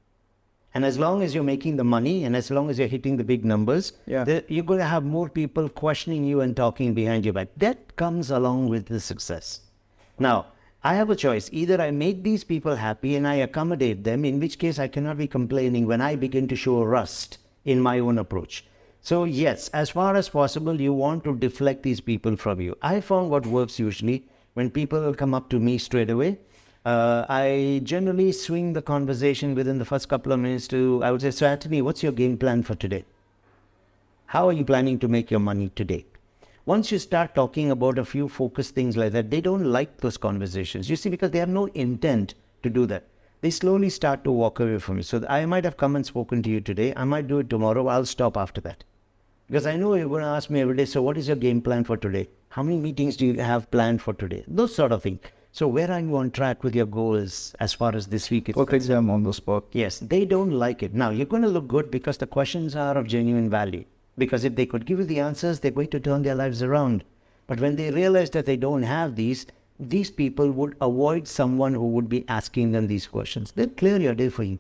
And 0.75 0.85
as 0.85 0.99
long 0.99 1.23
as 1.23 1.35
you're 1.35 1.45
making 1.45 1.77
the 1.77 1.85
money 1.85 2.25
and 2.25 2.35
as 2.35 2.51
long 2.51 2.71
as 2.71 2.79
you're 2.79 2.89
hitting 2.89 3.17
the 3.19 3.25
big 3.25 3.45
numbers, 3.45 3.93
yeah. 4.07 4.41
you're 4.49 4.65
going 4.65 4.79
to 4.79 4.87
have 4.87 5.05
more 5.05 5.29
people 5.29 5.69
questioning 5.69 6.25
you 6.25 6.41
and 6.41 6.57
talking 6.57 6.95
behind 6.95 7.25
your 7.25 7.35
back. 7.35 7.49
That 7.59 7.95
comes 7.97 8.31
along 8.31 8.69
with 8.69 8.87
the 8.87 9.01
success. 9.01 9.61
Now, 10.19 10.47
I 10.83 10.95
have 10.95 11.11
a 11.11 11.17
choice. 11.17 11.49
Either 11.53 11.81
I 11.81 11.91
make 11.91 12.23
these 12.23 12.43
people 12.43 12.77
happy 12.77 13.17
and 13.17 13.29
I 13.29 13.35
accommodate 13.35 14.03
them, 14.03 14.25
in 14.25 14.41
which 14.41 14.59
case 14.59 14.79
I 14.79 14.89
cannot 14.89 15.19
be 15.19 15.29
complaining 15.29 15.87
when 15.87 16.01
I 16.01 16.17
begin 16.17 16.49
to 16.49 16.57
show 16.57 16.83
rust 16.83 17.39
in 17.65 17.81
my 17.81 17.99
own 17.99 18.19
approach. 18.19 18.65
So, 19.01 19.25
yes, 19.25 19.69
as 19.69 19.91
far 19.91 20.17
as 20.17 20.29
possible, 20.29 20.81
you 20.81 20.93
want 20.93 21.25
to 21.25 21.37
deflect 21.37 21.83
these 21.83 22.01
people 22.01 22.37
from 22.37 22.61
you. 22.61 22.77
I 22.81 23.01
found 23.01 23.31
what 23.31 23.47
works 23.47 23.79
usually 23.79 24.29
when 24.55 24.71
people 24.71 25.13
come 25.15 25.35
up 25.35 25.51
to 25.51 25.59
me 25.59 25.79
straight 25.79 26.11
away 26.11 26.39
uh, 26.85 27.25
I 27.29 27.81
generally 27.85 28.33
swing 28.33 28.73
the 28.73 28.83
conversation 28.83 29.55
within 29.55 29.79
the 29.79 29.85
first 29.85 30.09
couple 30.09 30.33
of 30.33 30.41
minutes 30.41 30.67
to, 30.69 31.01
I 31.05 31.11
would 31.11 31.21
say, 31.21 31.31
so 31.31 31.47
Anthony, 31.47 31.81
what's 31.83 32.03
your 32.03 32.13
game 32.13 32.37
plan 32.37 32.63
for 32.63 32.75
today? 32.75 33.05
How 34.27 34.49
are 34.49 34.53
you 34.53 34.65
planning 34.65 34.99
to 34.99 35.09
make 35.09 35.31
your 35.31 35.41
money 35.41 35.71
today? 35.77 36.07
Once 36.65 36.91
you 36.93 36.99
start 36.99 37.35
talking 37.35 37.71
about 37.71 37.99
a 37.99 38.05
few 38.05 38.29
focused 38.29 38.75
things 38.75 38.97
like 38.97 39.13
that, 39.13 39.31
they 39.31 39.41
don't 39.41 39.65
like 39.65 39.99
those 39.99 40.17
conversations. 40.17 40.89
You 40.89 40.97
see, 40.97 41.11
because 41.11 41.31
they 41.31 41.39
have 41.39 41.49
no 41.49 41.67
intent 41.67 42.35
to 42.63 42.71
do 42.71 42.87
that. 42.87 43.05
They 43.41 43.51
slowly 43.51 43.91
start 43.91 44.23
to 44.25 44.31
walk 44.31 44.61
away 44.61 44.79
from 44.79 44.99
you. 44.99 45.03
So 45.03 45.25
I 45.29 45.45
might 45.47 45.65
have 45.65 45.77
come 45.77 45.97
and 45.97 46.07
spoken 46.07 46.43
to 46.45 46.51
you 46.51 46.61
today. 46.61 46.93
I 46.97 47.05
might 47.05 47.27
do 47.27 47.41
it 47.41 47.51
tomorrow. 47.51 47.89
I'll 47.89 48.07
stop 48.07 48.37
after 48.37 48.61
that. 48.61 48.85
Because 49.49 49.67
I 49.67 49.77
know 49.77 49.95
you're 49.95 50.09
going 50.09 50.23
to 50.23 50.29
ask 50.29 50.49
me 50.49 50.61
every 50.61 50.77
day, 50.77 50.85
so 50.85 51.03
what 51.03 51.19
is 51.19 51.27
your 51.27 51.37
game 51.37 51.61
plan 51.61 51.85
for 51.85 51.97
today? 51.97 52.29
How 52.51 52.63
many 52.63 52.79
meetings 52.79 53.17
do 53.17 53.27
you 53.27 53.41
have 53.41 53.71
planned 53.71 54.01
for 54.01 54.15
today? 54.15 54.45
Those 54.47 54.75
sort 54.75 54.93
of 54.93 55.03
things. 55.03 55.21
So 55.55 55.69
where 55.69 55.91
are 55.91 56.01
you 56.01 56.17
on 56.17 56.31
track 56.31 56.65
with 56.65 56.75
your 56.75 56.87
goals 56.87 57.55
as 57.61 57.75
far 57.75 57.95
as 57.95 58.07
this 58.07 58.31
week 58.31 58.49
is 58.49 58.55
Put 58.55 58.73
exam 58.73 59.11
on 59.11 59.23
the 59.23 59.35
spot. 59.35 59.65
Yes, 59.73 59.99
they 59.99 60.25
don't 60.25 60.53
like 60.53 60.83
it. 60.83 60.95
Now 60.95 61.11
you're 61.11 61.27
going 61.27 61.43
to 61.43 61.49
look 61.49 61.69
good 61.69 61.91
because 61.91 62.17
the 62.17 62.27
questions 62.27 62.75
are 62.75 62.97
of 62.97 63.07
genuine 63.07 63.51
value. 63.51 63.85
Because 64.17 64.45
if 64.45 64.55
they 64.55 64.65
could 64.65 64.87
give 64.87 64.99
you 64.99 65.05
the 65.05 65.21
answers, 65.21 65.61
they're 65.61 65.71
going 65.71 65.89
to 65.89 66.01
turn 66.01 66.23
their 66.23 66.35
lives 66.35 66.63
around. 66.63 67.05
But 67.47 67.61
when 67.61 67.77
they 67.77 67.91
realize 67.91 68.31
that 68.31 68.47
they 68.47 68.57
don't 68.57 68.83
have 68.83 69.15
these, 69.15 69.47
these 69.79 70.11
people 70.11 70.51
would 70.53 70.75
avoid 70.81 71.29
someone 71.29 71.75
who 71.75 71.89
would 71.89 72.09
be 72.09 72.25
asking 72.29 72.73
them 72.73 72.87
these 72.87 73.07
questions. 73.07 73.53
They'll 73.53 73.69
clear 73.69 74.01
your 74.01 74.15
day 74.15 74.31
for 74.31 74.45
you. 74.45 74.59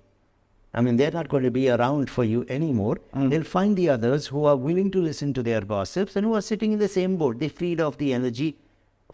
I 0.74 0.82
mean, 0.82 0.98
they're 0.98 1.10
not 1.10 1.30
going 1.30 1.44
to 1.44 1.50
be 1.50 1.70
around 1.70 2.10
for 2.10 2.24
you 2.24 2.44
anymore. 2.50 2.98
Mm. 3.14 3.30
They'll 3.30 3.44
find 3.44 3.78
the 3.78 3.88
others 3.88 4.26
who 4.26 4.44
are 4.44 4.56
willing 4.56 4.90
to 4.90 5.00
listen 5.00 5.32
to 5.34 5.42
their 5.42 5.62
gossips 5.62 6.16
and 6.16 6.26
who 6.26 6.34
are 6.34 6.42
sitting 6.42 6.72
in 6.72 6.78
the 6.78 6.88
same 6.88 7.16
boat. 7.16 7.38
They 7.38 7.48
feed 7.48 7.80
off 7.80 7.96
the 7.96 8.12
energy 8.12 8.58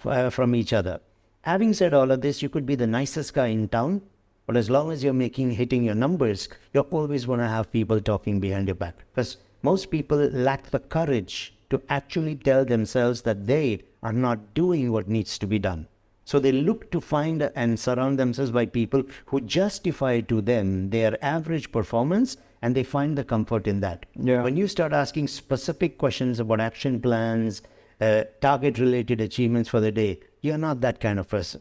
uh, 0.05 0.31
from 0.31 0.57
each 0.57 0.73
other. 0.73 1.01
Having 1.49 1.73
said 1.73 1.95
all 1.95 2.11
of 2.11 2.21
this, 2.21 2.43
you 2.43 2.51
could 2.51 2.67
be 2.67 2.75
the 2.75 2.87
nicest 2.87 3.33
guy 3.33 3.47
in 3.47 3.69
town, 3.69 4.03
but 4.47 4.55
as 4.55 4.69
long 4.69 4.93
as 4.93 5.03
you're 5.03 5.15
making 5.15 5.53
hitting 5.53 5.83
your 5.83 5.95
numbers, 5.95 6.47
you're 6.75 6.91
always 6.91 7.25
going 7.25 7.39
to 7.39 7.49
have 7.49 7.73
people 7.73 8.03
talking 8.03 8.39
behind 8.39 8.69
your 8.69 8.75
back. 8.75 8.97
Because 9.11 9.39
most 9.63 9.91
people 9.91 10.19
lack 10.19 10.69
the 10.69 10.79
courage 10.79 11.55
to 11.71 11.81
actually 11.89 12.35
tell 12.35 12.67
themselves 12.67 13.23
that 13.23 13.47
they 13.47 13.83
are 14.03 14.13
not 14.13 14.53
doing 14.53 14.93
what 14.93 15.09
needs 15.09 15.39
to 15.39 15.47
be 15.47 15.59
done. 15.59 15.89
So 16.27 16.39
they 16.39 16.53
look 16.53 16.91
to 16.91 17.01
find 17.01 17.41
and 17.57 17.81
surround 17.81 18.19
themselves 18.19 18.51
by 18.51 18.67
people 18.67 19.05
who 19.25 19.41
justify 19.41 20.21
to 20.21 20.43
them 20.43 20.91
their 20.91 21.17
average 21.25 21.73
performance 21.73 22.37
and 22.61 22.75
they 22.75 22.85
find 22.85 23.17
the 23.17 23.25
comfort 23.25 23.67
in 23.67 23.81
that. 23.81 24.05
Yeah. 24.21 24.43
When 24.43 24.59
you 24.59 24.69
start 24.69 24.93
asking 24.93 25.29
specific 25.29 25.97
questions 25.97 26.41
about 26.41 26.61
action 26.61 27.01
plans, 27.01 27.63
uh, 28.03 28.25
target 28.43 28.79
related 28.79 29.23
achievements 29.23 29.71
for 29.71 29.81
the 29.81 29.91
day, 29.91 30.21
you're 30.41 30.59
not 30.59 30.81
that 30.81 31.01
kind 31.01 31.19
of 31.19 31.29
person. 31.29 31.61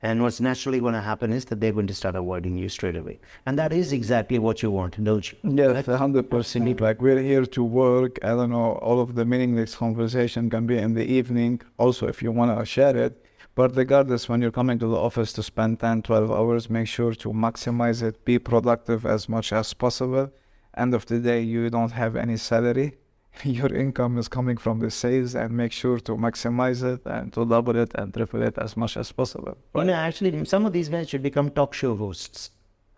And 0.00 0.22
what's 0.22 0.40
naturally 0.40 0.78
going 0.78 0.94
to 0.94 1.00
happen 1.00 1.32
is 1.32 1.44
that 1.46 1.60
they're 1.60 1.72
going 1.72 1.88
to 1.88 1.94
start 1.94 2.14
avoiding 2.14 2.56
you 2.56 2.68
straight 2.68 2.96
away. 2.96 3.18
And 3.44 3.58
that 3.58 3.72
is 3.72 3.92
exactly 3.92 4.38
what 4.38 4.62
you 4.62 4.70
want, 4.70 5.02
don't 5.02 5.32
you? 5.32 5.38
Yes, 5.42 5.86
100%. 5.86 6.80
Like, 6.80 7.02
we're 7.02 7.20
here 7.20 7.44
to 7.46 7.64
work. 7.64 8.18
I 8.22 8.28
don't 8.28 8.50
know, 8.50 8.74
all 8.74 9.00
of 9.00 9.16
the 9.16 9.24
meaningless 9.24 9.74
conversation 9.74 10.50
can 10.50 10.66
be 10.66 10.78
in 10.78 10.94
the 10.94 11.04
evening. 11.04 11.62
Also, 11.78 12.06
if 12.06 12.22
you 12.22 12.30
want 12.30 12.56
to 12.56 12.64
share 12.64 12.96
it. 12.96 13.24
But 13.56 13.74
regardless, 13.74 14.28
when 14.28 14.40
you're 14.40 14.52
coming 14.52 14.78
to 14.78 14.86
the 14.86 14.96
office 14.96 15.32
to 15.32 15.42
spend 15.42 15.80
10, 15.80 16.02
12 16.02 16.30
hours, 16.30 16.70
make 16.70 16.86
sure 16.86 17.12
to 17.14 17.30
maximize 17.30 18.00
it, 18.00 18.24
be 18.24 18.38
productive 18.38 19.04
as 19.04 19.28
much 19.28 19.52
as 19.52 19.74
possible. 19.74 20.30
End 20.76 20.94
of 20.94 21.06
the 21.06 21.18
day, 21.18 21.40
you 21.40 21.68
don't 21.70 21.90
have 21.90 22.14
any 22.14 22.36
salary 22.36 22.98
your 23.44 23.72
income 23.74 24.18
is 24.18 24.28
coming 24.28 24.56
from 24.56 24.80
the 24.80 24.90
sales 24.90 25.34
and 25.34 25.50
make 25.56 25.72
sure 25.72 25.98
to 26.00 26.12
maximize 26.12 26.82
it 26.82 27.00
and 27.06 27.32
to 27.32 27.44
double 27.44 27.76
it 27.76 27.92
and 27.94 28.12
triple 28.12 28.42
it 28.42 28.58
as 28.58 28.76
much 28.76 28.96
as 28.96 29.12
possible. 29.12 29.56
Right? 29.72 29.82
You 29.82 29.86
know, 29.88 29.94
actually, 29.94 30.44
some 30.44 30.66
of 30.66 30.72
these 30.72 30.90
men 30.90 31.06
should 31.06 31.22
become 31.22 31.50
talk 31.50 31.74
show 31.74 31.96
hosts. 31.96 32.50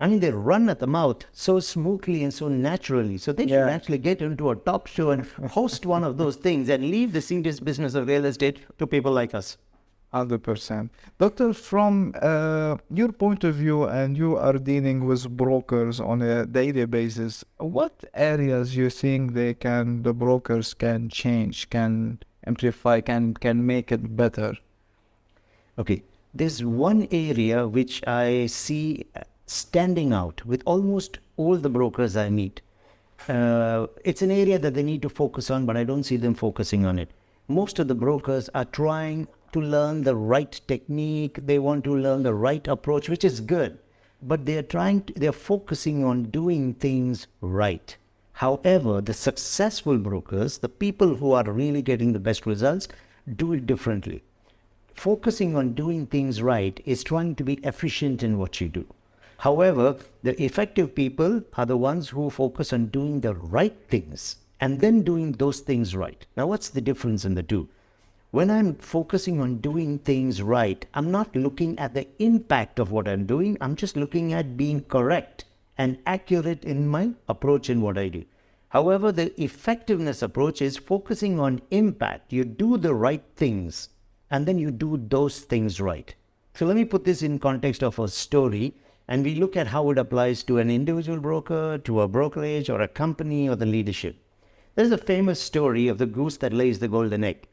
I 0.02 0.08
mean, 0.08 0.20
they 0.20 0.30
run 0.30 0.70
at 0.70 0.78
the 0.78 0.86
mouth 0.86 1.26
so 1.32 1.60
smoothly 1.60 2.24
and 2.24 2.32
so 2.32 2.48
naturally. 2.48 3.18
So 3.18 3.32
they 3.32 3.44
yeah. 3.44 3.66
should 3.66 3.70
actually 3.70 3.98
get 3.98 4.22
into 4.22 4.50
a 4.50 4.56
talk 4.56 4.88
show 4.88 5.10
and 5.10 5.26
host 5.50 5.84
one 5.84 6.04
of 6.04 6.16
those 6.16 6.36
things 6.36 6.70
and 6.70 6.90
leave 6.90 7.12
the 7.12 7.20
serious 7.20 7.60
business 7.60 7.94
of 7.94 8.08
real 8.08 8.24
estate 8.24 8.60
to 8.78 8.86
people 8.86 9.12
like 9.12 9.34
us. 9.34 9.58
100%. 10.12 10.90
Doctor, 11.18 11.52
from 11.52 12.14
uh, 12.20 12.76
your 12.92 13.12
point 13.12 13.44
of 13.44 13.54
view, 13.54 13.84
and 13.84 14.16
you 14.16 14.36
are 14.36 14.58
dealing 14.58 15.06
with 15.06 15.28
brokers 15.36 16.00
on 16.00 16.22
a 16.22 16.46
daily 16.46 16.84
basis, 16.86 17.44
what 17.58 18.04
areas 18.14 18.76
you 18.76 18.90
think 18.90 19.34
they 19.34 19.54
can, 19.54 20.02
the 20.02 20.12
brokers 20.12 20.74
can 20.74 21.08
change, 21.08 21.70
can 21.70 22.18
amplify, 22.46 23.00
can, 23.00 23.34
can 23.34 23.64
make 23.64 23.92
it 23.92 24.16
better? 24.16 24.54
Okay. 25.78 26.02
there's 26.34 26.62
one 26.62 27.08
area 27.10 27.66
which 27.66 28.06
I 28.06 28.46
see 28.46 29.06
standing 29.46 30.12
out 30.12 30.44
with 30.46 30.62
almost 30.64 31.18
all 31.36 31.56
the 31.56 31.70
brokers 31.70 32.16
I 32.16 32.30
meet. 32.30 32.60
Uh, 33.28 33.88
it's 34.04 34.22
an 34.22 34.30
area 34.30 34.58
that 34.58 34.74
they 34.74 34.82
need 34.82 35.02
to 35.02 35.08
focus 35.08 35.50
on, 35.50 35.66
but 35.66 35.76
I 35.76 35.84
don't 35.84 36.04
see 36.04 36.16
them 36.16 36.34
focusing 36.34 36.86
on 36.86 36.98
it. 36.98 37.10
Most 37.48 37.78
of 37.78 37.88
the 37.88 37.94
brokers 37.94 38.48
are 38.54 38.64
trying 38.64 39.26
to 39.52 39.60
learn 39.60 40.02
the 40.02 40.16
right 40.16 40.60
technique, 40.66 41.38
they 41.46 41.58
want 41.58 41.84
to 41.84 41.96
learn 41.96 42.22
the 42.22 42.34
right 42.34 42.66
approach, 42.68 43.08
which 43.08 43.24
is 43.24 43.40
good, 43.40 43.78
but 44.22 44.46
they're 44.46 44.62
trying 44.62 45.02
to, 45.04 45.12
they're 45.14 45.32
focusing 45.32 46.04
on 46.04 46.24
doing 46.24 46.74
things 46.74 47.26
right. 47.40 47.96
However, 48.32 49.00
the 49.00 49.14
successful 49.14 49.98
brokers, 49.98 50.58
the 50.58 50.68
people 50.68 51.16
who 51.16 51.32
are 51.32 51.44
really 51.44 51.82
getting 51.82 52.12
the 52.12 52.18
best 52.18 52.46
results, 52.46 52.88
do 53.36 53.52
it 53.52 53.66
differently. 53.66 54.22
Focusing 54.94 55.56
on 55.56 55.74
doing 55.74 56.06
things 56.06 56.42
right 56.42 56.80
is 56.84 57.04
trying 57.04 57.34
to 57.34 57.44
be 57.44 57.54
efficient 57.64 58.22
in 58.22 58.38
what 58.38 58.60
you 58.60 58.68
do. 58.68 58.86
However, 59.38 59.96
the 60.22 60.42
effective 60.42 60.94
people 60.94 61.42
are 61.56 61.66
the 61.66 61.76
ones 61.76 62.10
who 62.10 62.28
focus 62.28 62.72
on 62.72 62.86
doing 62.86 63.20
the 63.20 63.34
right 63.34 63.76
things 63.88 64.36
and 64.60 64.80
then 64.80 65.02
doing 65.02 65.32
those 65.32 65.60
things 65.60 65.96
right. 65.96 66.26
Now, 66.36 66.46
what's 66.46 66.68
the 66.68 66.82
difference 66.82 67.24
in 67.24 67.34
the 67.34 67.42
two? 67.42 67.68
When 68.32 68.48
I'm 68.48 68.76
focusing 68.76 69.40
on 69.40 69.56
doing 69.56 69.98
things 69.98 70.40
right, 70.40 70.86
I'm 70.94 71.10
not 71.10 71.34
looking 71.34 71.76
at 71.80 71.94
the 71.94 72.06
impact 72.22 72.78
of 72.78 72.92
what 72.92 73.08
I'm 73.08 73.26
doing, 73.26 73.58
I'm 73.60 73.74
just 73.74 73.96
looking 73.96 74.32
at 74.32 74.56
being 74.56 74.84
correct 74.84 75.46
and 75.76 75.98
accurate 76.06 76.64
in 76.64 76.86
my 76.86 77.10
approach 77.28 77.68
in 77.68 77.80
what 77.80 77.98
I 77.98 78.06
do. 78.06 78.24
However, 78.68 79.10
the 79.10 79.32
effectiveness 79.42 80.22
approach 80.22 80.62
is 80.62 80.76
focusing 80.76 81.40
on 81.40 81.60
impact. 81.72 82.32
You 82.32 82.44
do 82.44 82.76
the 82.76 82.94
right 82.94 83.24
things 83.34 83.88
and 84.30 84.46
then 84.46 84.60
you 84.60 84.70
do 84.70 84.96
those 85.08 85.40
things 85.40 85.80
right. 85.80 86.14
So 86.54 86.66
let 86.66 86.76
me 86.76 86.84
put 86.84 87.04
this 87.04 87.22
in 87.22 87.40
context 87.40 87.82
of 87.82 87.98
a 87.98 88.06
story 88.06 88.76
and 89.08 89.24
we 89.24 89.34
look 89.34 89.56
at 89.56 89.66
how 89.66 89.90
it 89.90 89.98
applies 89.98 90.44
to 90.44 90.58
an 90.58 90.70
individual 90.70 91.18
broker, 91.18 91.78
to 91.78 92.00
a 92.02 92.06
brokerage 92.06 92.70
or 92.70 92.80
a 92.80 92.86
company 92.86 93.48
or 93.48 93.56
the 93.56 93.66
leadership. 93.66 94.14
There's 94.76 94.92
a 94.92 94.98
famous 94.98 95.40
story 95.40 95.88
of 95.88 95.98
the 95.98 96.06
goose 96.06 96.36
that 96.36 96.52
lays 96.52 96.78
the 96.78 96.86
golden 96.86 97.24
egg. 97.24 97.48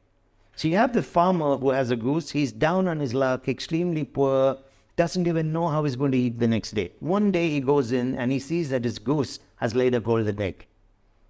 So 0.57 0.67
you 0.67 0.75
have 0.77 0.91
the 0.91 1.03
farmer 1.03 1.55
who 1.55 1.69
has 1.69 1.91
a 1.91 1.95
goose, 1.95 2.31
he's 2.31 2.51
down 2.51 2.87
on 2.87 2.99
his 2.99 3.13
luck, 3.13 3.47
extremely 3.47 4.03
poor, 4.03 4.57
doesn't 4.95 5.27
even 5.27 5.53
know 5.53 5.67
how 5.67 5.83
he's 5.83 5.95
going 5.95 6.13
to 6.13 6.17
eat 6.17 6.39
the 6.39 6.47
next 6.47 6.71
day. 6.71 6.93
One 6.99 7.31
day 7.31 7.47
he 7.51 7.59
goes 7.59 7.91
in 7.91 8.15
and 8.15 8.31
he 8.31 8.39
sees 8.39 8.71
that 8.71 8.83
his 8.83 8.97
goose 8.97 9.37
has 9.57 9.75
laid 9.75 9.93
a 9.93 9.99
golden 9.99 10.41
egg. 10.41 10.65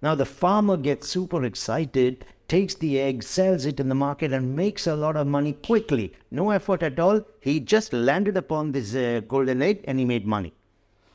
Now 0.00 0.14
the 0.14 0.24
farmer 0.24 0.78
gets 0.78 1.08
super 1.08 1.44
excited, 1.44 2.24
takes 2.48 2.74
the 2.76 2.98
egg, 2.98 3.22
sells 3.22 3.66
it 3.66 3.78
in 3.78 3.90
the 3.90 3.94
market, 3.94 4.32
and 4.32 4.56
makes 4.56 4.86
a 4.86 4.96
lot 4.96 5.14
of 5.14 5.26
money 5.26 5.52
quickly. 5.52 6.14
No 6.30 6.48
effort 6.48 6.82
at 6.82 6.98
all. 6.98 7.20
He 7.42 7.60
just 7.60 7.92
landed 7.92 8.38
upon 8.38 8.72
this 8.72 8.94
uh, 8.94 9.20
golden 9.28 9.60
egg 9.60 9.84
and 9.86 9.98
he 9.98 10.06
made 10.06 10.26
money. 10.26 10.54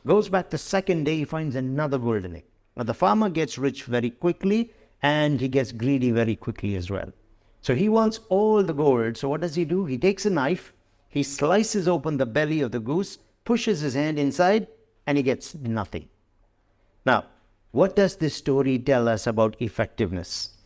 Goes 0.05 0.29
back 0.29 0.51
the 0.51 0.60
second 0.60 1.05
day, 1.05 1.17
he 1.17 1.25
finds 1.25 1.55
another 1.55 1.98
golden 1.98 2.36
egg. 2.36 2.46
Now 2.77 2.84
the 2.84 2.93
farmer 2.93 3.29
gets 3.32 3.58
rich 3.58 3.86
very 3.86 4.12
quickly 4.12 4.72
and 5.01 5.41
he 5.41 5.48
gets 5.48 5.72
greedy 5.72 6.12
very 6.12 6.36
quickly 6.36 6.75
as 6.75 6.91
well. 6.91 7.12
So 7.63 7.74
he 7.74 7.88
wants 7.88 8.20
all 8.27 8.62
the 8.62 8.74
gold. 8.74 9.17
So 9.17 9.29
what 9.29 9.41
does 9.41 9.55
he 9.55 9.63
do? 9.63 9.86
He 9.86 9.98
takes 9.98 10.25
a 10.25 10.29
knife, 10.29 10.74
he 11.08 11.24
slices 11.24 11.88
open 11.88 12.17
the 12.17 12.25
belly 12.25 12.60
of 12.60 12.74
the 12.74 12.79
goose, 12.79 13.17
pushes 13.46 13.79
his 13.79 13.93
hand 13.93 14.20
inside, 14.20 14.67
and 15.08 15.17
he 15.17 15.24
gets 15.24 15.55
nothing. 15.55 16.10
Now, 17.05 17.25
what 17.72 17.96
does 17.96 18.17
this 18.17 18.36
story 18.36 18.77
tell 18.77 19.08
us 19.08 19.25
about 19.25 19.55
effectiveness? 19.60 20.58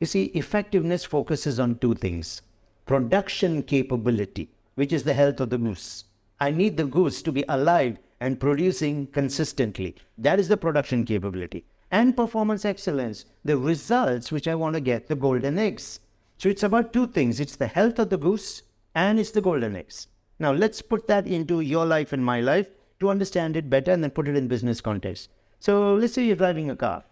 You 0.00 0.06
see, 0.06 0.24
effectiveness 0.26 1.04
focuses 1.04 1.60
on 1.60 1.78
two 1.78 1.94
things 1.94 2.42
production 2.86 3.62
capability, 3.62 4.48
which 4.76 4.92
is 4.92 5.02
the 5.02 5.14
health 5.14 5.40
of 5.40 5.50
the 5.50 5.58
goose. 5.58 6.04
I 6.40 6.52
need 6.52 6.76
the 6.76 6.84
goose 6.84 7.20
to 7.22 7.32
be 7.32 7.44
alive 7.48 7.98
and 8.20 8.40
producing 8.40 9.08
consistently. 9.08 9.94
That 10.16 10.40
is 10.40 10.48
the 10.48 10.56
production 10.56 11.04
capability. 11.04 11.64
And 11.90 12.16
performance 12.16 12.64
excellence, 12.64 13.26
the 13.44 13.58
results 13.58 14.32
which 14.32 14.48
I 14.48 14.54
want 14.54 14.74
to 14.74 14.80
get, 14.80 15.08
the 15.08 15.16
golden 15.16 15.58
eggs. 15.58 16.00
So 16.38 16.48
it's 16.48 16.62
about 16.62 16.92
two 16.92 17.06
things 17.06 17.40
it's 17.40 17.56
the 17.56 17.66
health 17.66 17.98
of 17.98 18.10
the 18.10 18.18
goose 18.18 18.62
and 18.94 19.18
it's 19.18 19.30
the 19.30 19.40
golden 19.40 19.76
eggs. 19.76 20.08
Now 20.38 20.52
let's 20.52 20.82
put 20.82 21.06
that 21.08 21.26
into 21.26 21.60
your 21.60 21.86
life 21.86 22.12
and 22.12 22.24
my 22.24 22.40
life 22.40 22.68
to 23.00 23.08
understand 23.08 23.56
it 23.56 23.70
better 23.70 23.92
and 23.92 24.02
then 24.02 24.10
put 24.10 24.28
it 24.28 24.36
in 24.36 24.48
business 24.48 24.80
context. 24.80 25.30
So 25.60 25.94
let's 25.94 26.12
say 26.12 26.24
you're 26.24 26.36
driving 26.36 26.70
a 26.70 26.76
car 26.76 27.04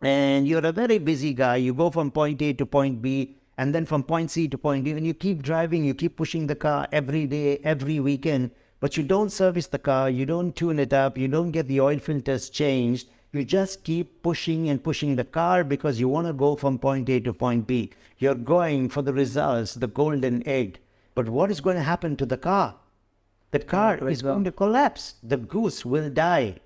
and 0.00 0.46
you're 0.46 0.64
a 0.64 0.72
very 0.72 0.98
busy 0.98 1.34
guy. 1.34 1.56
You 1.56 1.74
go 1.74 1.90
from 1.90 2.10
point 2.10 2.40
A 2.42 2.52
to 2.52 2.66
point 2.66 3.02
B 3.02 3.36
and 3.58 3.74
then 3.74 3.84
from 3.84 4.04
point 4.04 4.30
C 4.30 4.46
to 4.48 4.58
point 4.58 4.84
D 4.84 4.92
and 4.92 5.06
you 5.06 5.14
keep 5.14 5.42
driving, 5.42 5.84
you 5.84 5.94
keep 5.94 6.16
pushing 6.16 6.46
the 6.46 6.54
car 6.54 6.86
every 6.92 7.26
day, 7.26 7.58
every 7.64 7.98
weekend, 7.98 8.52
but 8.78 8.96
you 8.96 9.02
don't 9.02 9.30
service 9.30 9.66
the 9.66 9.78
car, 9.78 10.08
you 10.08 10.24
don't 10.24 10.54
tune 10.54 10.78
it 10.78 10.92
up, 10.92 11.18
you 11.18 11.28
don't 11.28 11.50
get 11.50 11.66
the 11.66 11.80
oil 11.80 11.98
filters 11.98 12.48
changed. 12.48 13.08
You 13.32 13.44
just 13.44 13.82
keep 13.82 14.22
pushing 14.22 14.68
and 14.68 14.84
pushing 14.84 15.16
the 15.16 15.24
car 15.24 15.64
because 15.64 15.98
you 15.98 16.06
want 16.06 16.26
to 16.26 16.34
go 16.34 16.54
from 16.54 16.78
point 16.78 17.08
A 17.08 17.18
to 17.20 17.32
point 17.32 17.66
B. 17.66 17.90
You're 18.18 18.34
going 18.34 18.90
for 18.90 19.00
the 19.00 19.14
results, 19.14 19.72
the 19.72 19.86
golden 19.86 20.46
egg. 20.46 20.80
But 21.14 21.30
what 21.30 21.50
is 21.50 21.62
going 21.62 21.76
to 21.76 21.82
happen 21.82 22.14
to 22.16 22.26
the 22.26 22.36
car? 22.36 22.74
The 23.50 23.60
car 23.60 24.06
is 24.06 24.20
going 24.20 24.44
to 24.44 24.52
collapse. 24.52 25.14
The 25.22 25.38
goose 25.38 25.82
will 25.82 26.10
die. 26.10 26.56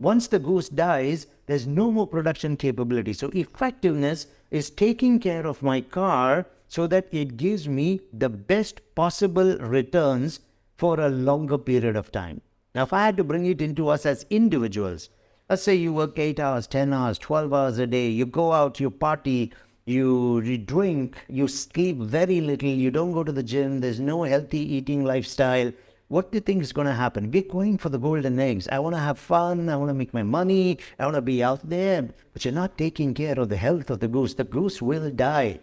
Once 0.00 0.26
the 0.26 0.40
goose 0.40 0.68
dies, 0.68 1.28
there's 1.46 1.68
no 1.68 1.92
more 1.92 2.08
production 2.08 2.56
capability. 2.56 3.12
So 3.12 3.28
effectiveness 3.28 4.26
is 4.50 4.70
taking 4.70 5.20
care 5.20 5.46
of 5.46 5.62
my 5.62 5.80
car 5.80 6.46
so 6.66 6.88
that 6.88 7.06
it 7.12 7.36
gives 7.36 7.68
me 7.68 8.00
the 8.12 8.28
best 8.28 8.80
possible 8.96 9.56
returns 9.58 10.40
for 10.76 10.98
a 10.98 11.08
longer 11.08 11.56
period 11.56 11.94
of 11.94 12.10
time. 12.10 12.40
Now, 12.74 12.82
if 12.82 12.92
I 12.92 13.04
had 13.04 13.16
to 13.18 13.22
bring 13.24 13.46
it 13.46 13.62
into 13.62 13.88
us 13.88 14.04
as 14.04 14.26
individuals, 14.28 15.08
let's 15.54 15.62
say 15.62 15.74
you 15.76 15.92
work 15.92 16.18
8 16.18 16.40
hours, 16.40 16.66
10 16.66 16.92
hours, 16.92 17.16
12 17.16 17.54
hours 17.54 17.78
a 17.78 17.86
day, 17.86 18.08
you 18.08 18.26
go 18.26 18.52
out, 18.52 18.80
you 18.80 18.90
party, 18.90 19.52
you 19.86 20.58
drink, 20.58 21.16
you 21.28 21.46
sleep 21.46 21.98
very 21.98 22.40
little, 22.40 22.68
you 22.68 22.90
don't 22.90 23.12
go 23.12 23.22
to 23.22 23.30
the 23.30 23.44
gym, 23.44 23.78
there's 23.78 24.00
no 24.00 24.24
healthy 24.24 24.58
eating 24.58 25.04
lifestyle, 25.04 25.72
what 26.08 26.32
do 26.32 26.38
you 26.38 26.40
think 26.40 26.60
is 26.60 26.72
going 26.72 26.88
to 26.88 26.92
happen? 26.92 27.30
We're 27.30 27.42
going 27.42 27.78
for 27.78 27.88
the 27.88 28.00
golden 28.00 28.40
eggs. 28.40 28.66
I 28.66 28.80
want 28.80 28.96
to 28.96 29.00
have 29.00 29.16
fun. 29.16 29.68
I 29.68 29.76
want 29.76 29.90
to 29.90 29.94
make 29.94 30.12
my 30.12 30.24
money. 30.24 30.78
I 30.98 31.04
want 31.04 31.14
to 31.14 31.22
be 31.22 31.42
out 31.42 31.60
there. 31.68 32.08
But 32.32 32.44
you're 32.44 32.52
not 32.52 32.76
taking 32.76 33.14
care 33.14 33.38
of 33.38 33.48
the 33.48 33.56
health 33.56 33.90
of 33.90 34.00
the 34.00 34.08
goose. 34.08 34.34
The 34.34 34.42
goose 34.42 34.82
will 34.82 35.08
die. 35.10 35.60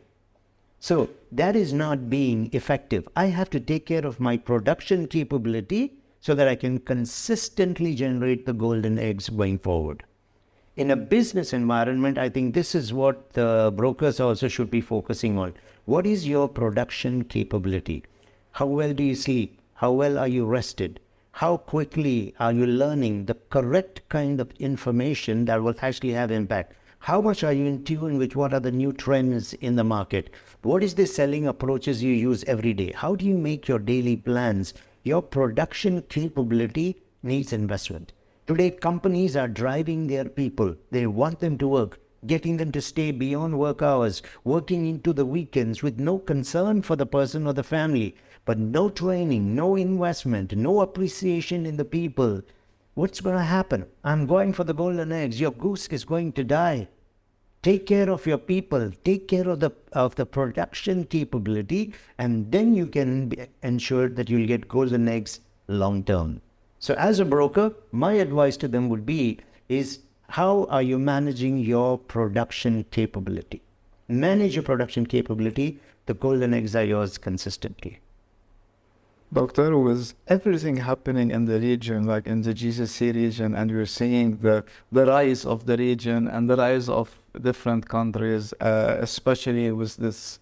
So 0.79 1.09
that 1.33 1.57
is 1.57 1.73
not 1.73 2.09
being 2.09 2.49
effective. 2.53 3.09
I 3.15 3.25
have 3.25 3.49
to 3.49 3.59
take 3.59 3.85
care 3.85 4.05
of 4.05 4.21
my 4.21 4.37
production 4.37 5.07
capability 5.07 5.97
so 6.21 6.35
that 6.35 6.47
I 6.47 6.55
can 6.55 6.79
consistently 6.79 7.95
generate 7.95 8.45
the 8.45 8.53
golden 8.53 8.97
eggs 8.97 9.29
going 9.29 9.57
forward. 9.57 10.03
In 10.77 10.91
a 10.91 10.95
business 10.95 11.51
environment, 11.51 12.17
I 12.17 12.29
think 12.29 12.53
this 12.53 12.73
is 12.75 12.93
what 12.93 13.33
the 13.33 13.73
brokers 13.75 14.19
also 14.19 14.47
should 14.47 14.71
be 14.71 14.79
focusing 14.79 15.37
on. 15.37 15.53
What 15.85 16.07
is 16.07 16.27
your 16.27 16.47
production 16.47 17.25
capability? 17.25 18.05
How 18.51 18.67
well 18.67 18.93
do 18.93 19.03
you 19.03 19.15
sleep? 19.15 19.59
How 19.73 19.91
well 19.91 20.17
are 20.17 20.27
you 20.27 20.45
rested? 20.45 20.99
How 21.33 21.57
quickly 21.57 22.35
are 22.39 22.53
you 22.53 22.67
learning 22.67 23.25
the 23.25 23.35
correct 23.49 24.07
kind 24.09 24.39
of 24.39 24.51
information 24.59 25.45
that 25.45 25.61
will 25.61 25.75
actually 25.81 26.11
have 26.11 26.29
impact? 26.29 26.73
How 26.99 27.19
much 27.19 27.43
are 27.43 27.51
you 27.51 27.65
in 27.65 27.83
tune 27.83 28.19
with 28.19 28.35
what 28.35 28.53
are 28.53 28.59
the 28.59 28.71
new 28.71 28.93
trends 28.93 29.53
in 29.53 29.75
the 29.75 29.83
market? 29.83 30.29
What 30.61 30.83
is 30.83 30.93
the 30.93 31.07
selling 31.07 31.47
approaches 31.47 32.03
you 32.03 32.13
use 32.13 32.43
every 32.43 32.73
day? 32.73 32.91
How 32.95 33.15
do 33.15 33.25
you 33.25 33.37
make 33.37 33.67
your 33.67 33.79
daily 33.79 34.15
plans? 34.15 34.75
Your 35.03 35.21
production 35.21 36.01
capability 36.03 37.01
needs 37.23 37.53
investment. 37.53 38.13
Today, 38.47 38.71
companies 38.71 39.35
are 39.35 39.47
driving 39.47 40.07
their 40.07 40.25
people. 40.25 40.75
They 40.91 41.07
want 41.07 41.39
them 41.39 41.57
to 41.59 41.67
work, 41.67 41.99
getting 42.25 42.57
them 42.57 42.71
to 42.73 42.81
stay 42.81 43.11
beyond 43.11 43.57
work 43.57 43.81
hours, 43.81 44.21
working 44.43 44.85
into 44.85 45.13
the 45.13 45.25
weekends 45.25 45.81
with 45.81 45.99
no 45.99 46.19
concern 46.19 46.81
for 46.81 46.95
the 46.95 47.05
person 47.05 47.47
or 47.47 47.53
the 47.53 47.63
family 47.63 48.15
but 48.43 48.57
no 48.57 48.89
training, 48.89 49.53
no 49.55 49.75
investment, 49.75 50.55
no 50.55 50.81
appreciation 50.81 51.65
in 51.65 51.77
the 51.77 51.85
people, 51.85 52.41
what's 52.95 53.21
going 53.21 53.35
to 53.35 53.43
happen? 53.43 53.85
I'm 54.03 54.25
going 54.25 54.53
for 54.53 54.63
the 54.63 54.73
golden 54.73 55.11
eggs. 55.11 55.39
Your 55.39 55.51
goose 55.51 55.87
is 55.87 56.03
going 56.03 56.31
to 56.33 56.43
die. 56.43 56.87
Take 57.63 57.85
care 57.85 58.09
of 58.09 58.25
your 58.25 58.39
people. 58.39 58.91
Take 59.03 59.27
care 59.27 59.47
of 59.47 59.59
the 59.59 59.71
of 59.93 60.15
the 60.15 60.25
production 60.25 61.03
capability, 61.05 61.93
and 62.17 62.51
then 62.51 62.73
you 62.73 62.87
can 62.87 63.33
ensure 63.61 64.09
that 64.09 64.31
you'll 64.31 64.47
get 64.47 64.67
golden 64.67 65.07
eggs 65.07 65.41
long 65.67 66.03
term. 66.03 66.41
So, 66.79 66.95
as 66.95 67.19
a 67.19 67.25
broker, 67.25 67.73
my 67.91 68.13
advice 68.13 68.57
to 68.57 68.67
them 68.67 68.89
would 68.89 69.05
be: 69.05 69.37
is 69.69 69.99
how 70.29 70.65
are 70.77 70.81
you 70.81 70.97
managing 70.97 71.59
your 71.59 71.99
production 71.99 72.83
capability? 72.89 73.61
Manage 74.07 74.55
your 74.55 74.63
production 74.63 75.05
capability. 75.05 75.79
The 76.07 76.15
golden 76.15 76.55
eggs 76.55 76.75
are 76.75 76.83
yours 76.83 77.19
consistently. 77.19 77.99
Doctor, 79.33 79.77
with 79.77 80.13
everything 80.27 80.75
happening 80.75 81.31
in 81.31 81.45
the 81.45 81.57
region, 81.57 82.03
like 82.03 82.27
in 82.27 82.41
the 82.41 82.53
GCC 82.53 83.15
region, 83.15 83.55
and 83.55 83.71
we're 83.71 83.85
seeing 83.85 84.35
the, 84.35 84.65
the 84.91 85.05
rise 85.05 85.45
of 85.45 85.65
the 85.65 85.77
region 85.77 86.27
and 86.27 86.49
the 86.49 86.57
rise 86.57 86.89
of 86.89 87.17
different 87.39 87.87
countries, 87.87 88.53
uh, 88.59 88.97
especially 88.99 89.71
with 89.71 89.95
this 89.95 90.39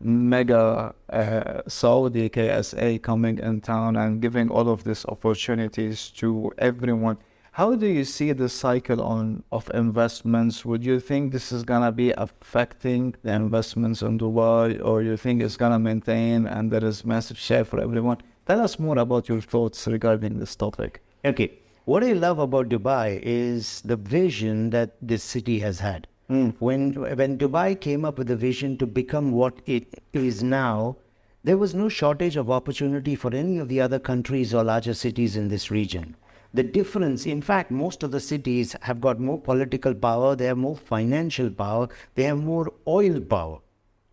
mega 0.00 0.92
uh, 1.08 1.62
Saudi 1.68 2.28
KSA 2.28 3.00
coming 3.00 3.38
in 3.38 3.60
town 3.60 3.94
and 3.94 4.20
giving 4.20 4.50
all 4.50 4.68
of 4.68 4.82
these 4.82 5.06
opportunities 5.06 6.10
to 6.10 6.50
everyone. 6.58 7.18
How 7.52 7.76
do 7.76 7.86
you 7.86 8.04
see 8.04 8.32
the 8.32 8.48
cycle 8.48 9.02
on 9.02 9.44
of 9.52 9.70
investments? 9.72 10.64
Would 10.64 10.84
you 10.84 10.98
think 10.98 11.30
this 11.30 11.52
is 11.52 11.62
gonna 11.62 11.92
be 11.92 12.10
affecting 12.16 13.14
the 13.22 13.34
investments 13.34 14.02
in 14.02 14.18
Dubai, 14.18 14.84
or 14.84 15.00
you 15.02 15.16
think 15.16 15.42
it's 15.42 15.56
gonna 15.56 15.78
maintain 15.78 16.46
and 16.46 16.72
there 16.72 16.84
is 16.84 17.04
massive 17.04 17.38
share 17.38 17.64
for 17.64 17.78
everyone? 17.78 18.18
Tell 18.46 18.60
us 18.60 18.78
more 18.78 18.98
about 18.98 19.28
your 19.28 19.40
thoughts 19.40 19.86
regarding 19.86 20.38
this 20.38 20.56
topic. 20.56 21.00
Okay, 21.24 21.58
what 21.84 22.02
I 22.02 22.12
love 22.12 22.40
about 22.40 22.68
Dubai 22.68 23.20
is 23.22 23.82
the 23.82 23.96
vision 23.96 24.70
that 24.70 24.96
this 25.00 25.22
city 25.22 25.60
has 25.60 25.78
had. 25.78 26.08
Mm. 26.28 26.54
When 26.58 26.94
when 26.94 27.38
Dubai 27.38 27.80
came 27.80 28.04
up 28.04 28.18
with 28.18 28.26
the 28.26 28.36
vision 28.36 28.76
to 28.78 28.86
become 28.86 29.30
what 29.30 29.60
it 29.66 30.02
is 30.12 30.42
now, 30.42 30.96
there 31.44 31.56
was 31.56 31.74
no 31.74 31.88
shortage 31.88 32.36
of 32.36 32.50
opportunity 32.50 33.14
for 33.14 33.32
any 33.32 33.58
of 33.58 33.68
the 33.68 33.80
other 33.80 33.98
countries 33.98 34.52
or 34.52 34.64
larger 34.64 34.94
cities 34.94 35.36
in 35.36 35.48
this 35.48 35.70
region. 35.70 36.16
The 36.54 36.62
difference, 36.62 37.26
in 37.26 37.42
fact, 37.42 37.70
most 37.70 38.02
of 38.02 38.10
the 38.10 38.20
cities 38.20 38.76
have 38.82 39.00
got 39.00 39.18
more 39.18 39.40
political 39.40 39.94
power, 39.94 40.36
they 40.36 40.46
have 40.46 40.58
more 40.58 40.76
financial 40.76 41.50
power, 41.50 41.88
they 42.14 42.24
have 42.24 42.38
more 42.38 42.72
oil 42.86 43.20
power 43.20 43.60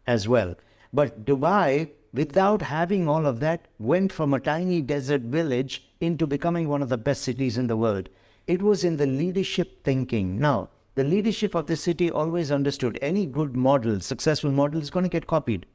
as 0.07 0.27
well. 0.27 0.55
But 0.93 1.25
Dubai, 1.25 1.89
without 2.13 2.62
having 2.62 3.08
all 3.08 3.25
of 3.25 3.39
that, 3.39 3.68
went 3.78 4.12
from 4.12 4.34
a 4.34 4.39
tiny 4.39 4.82
desert 4.82 5.22
village 5.22 5.89
into 6.00 6.25
becoming 6.28 6.68
one 6.68 6.82
of 6.82 6.89
the 6.89 6.98
best 6.98 7.22
cities 7.24 7.58
in 7.58 7.68
the 7.68 7.78
world. 7.78 8.10
It 8.48 8.62
was 8.62 8.84
in 8.84 8.98
the 8.98 9.06
leadership 9.06 9.84
thinking. 9.84 10.39
Now, 10.39 10.70
the 10.96 11.04
leadership 11.04 11.56
of 11.56 11.68
the 11.68 11.75
city 11.75 12.10
always 12.12 12.51
understood 12.51 12.98
any 13.01 13.25
good 13.25 13.56
model, 13.56 14.00
successful 14.00 14.51
model, 14.51 14.82
is 14.82 14.89
going 14.89 15.04
to 15.04 15.10
get 15.10 15.28
copied. 15.28 15.66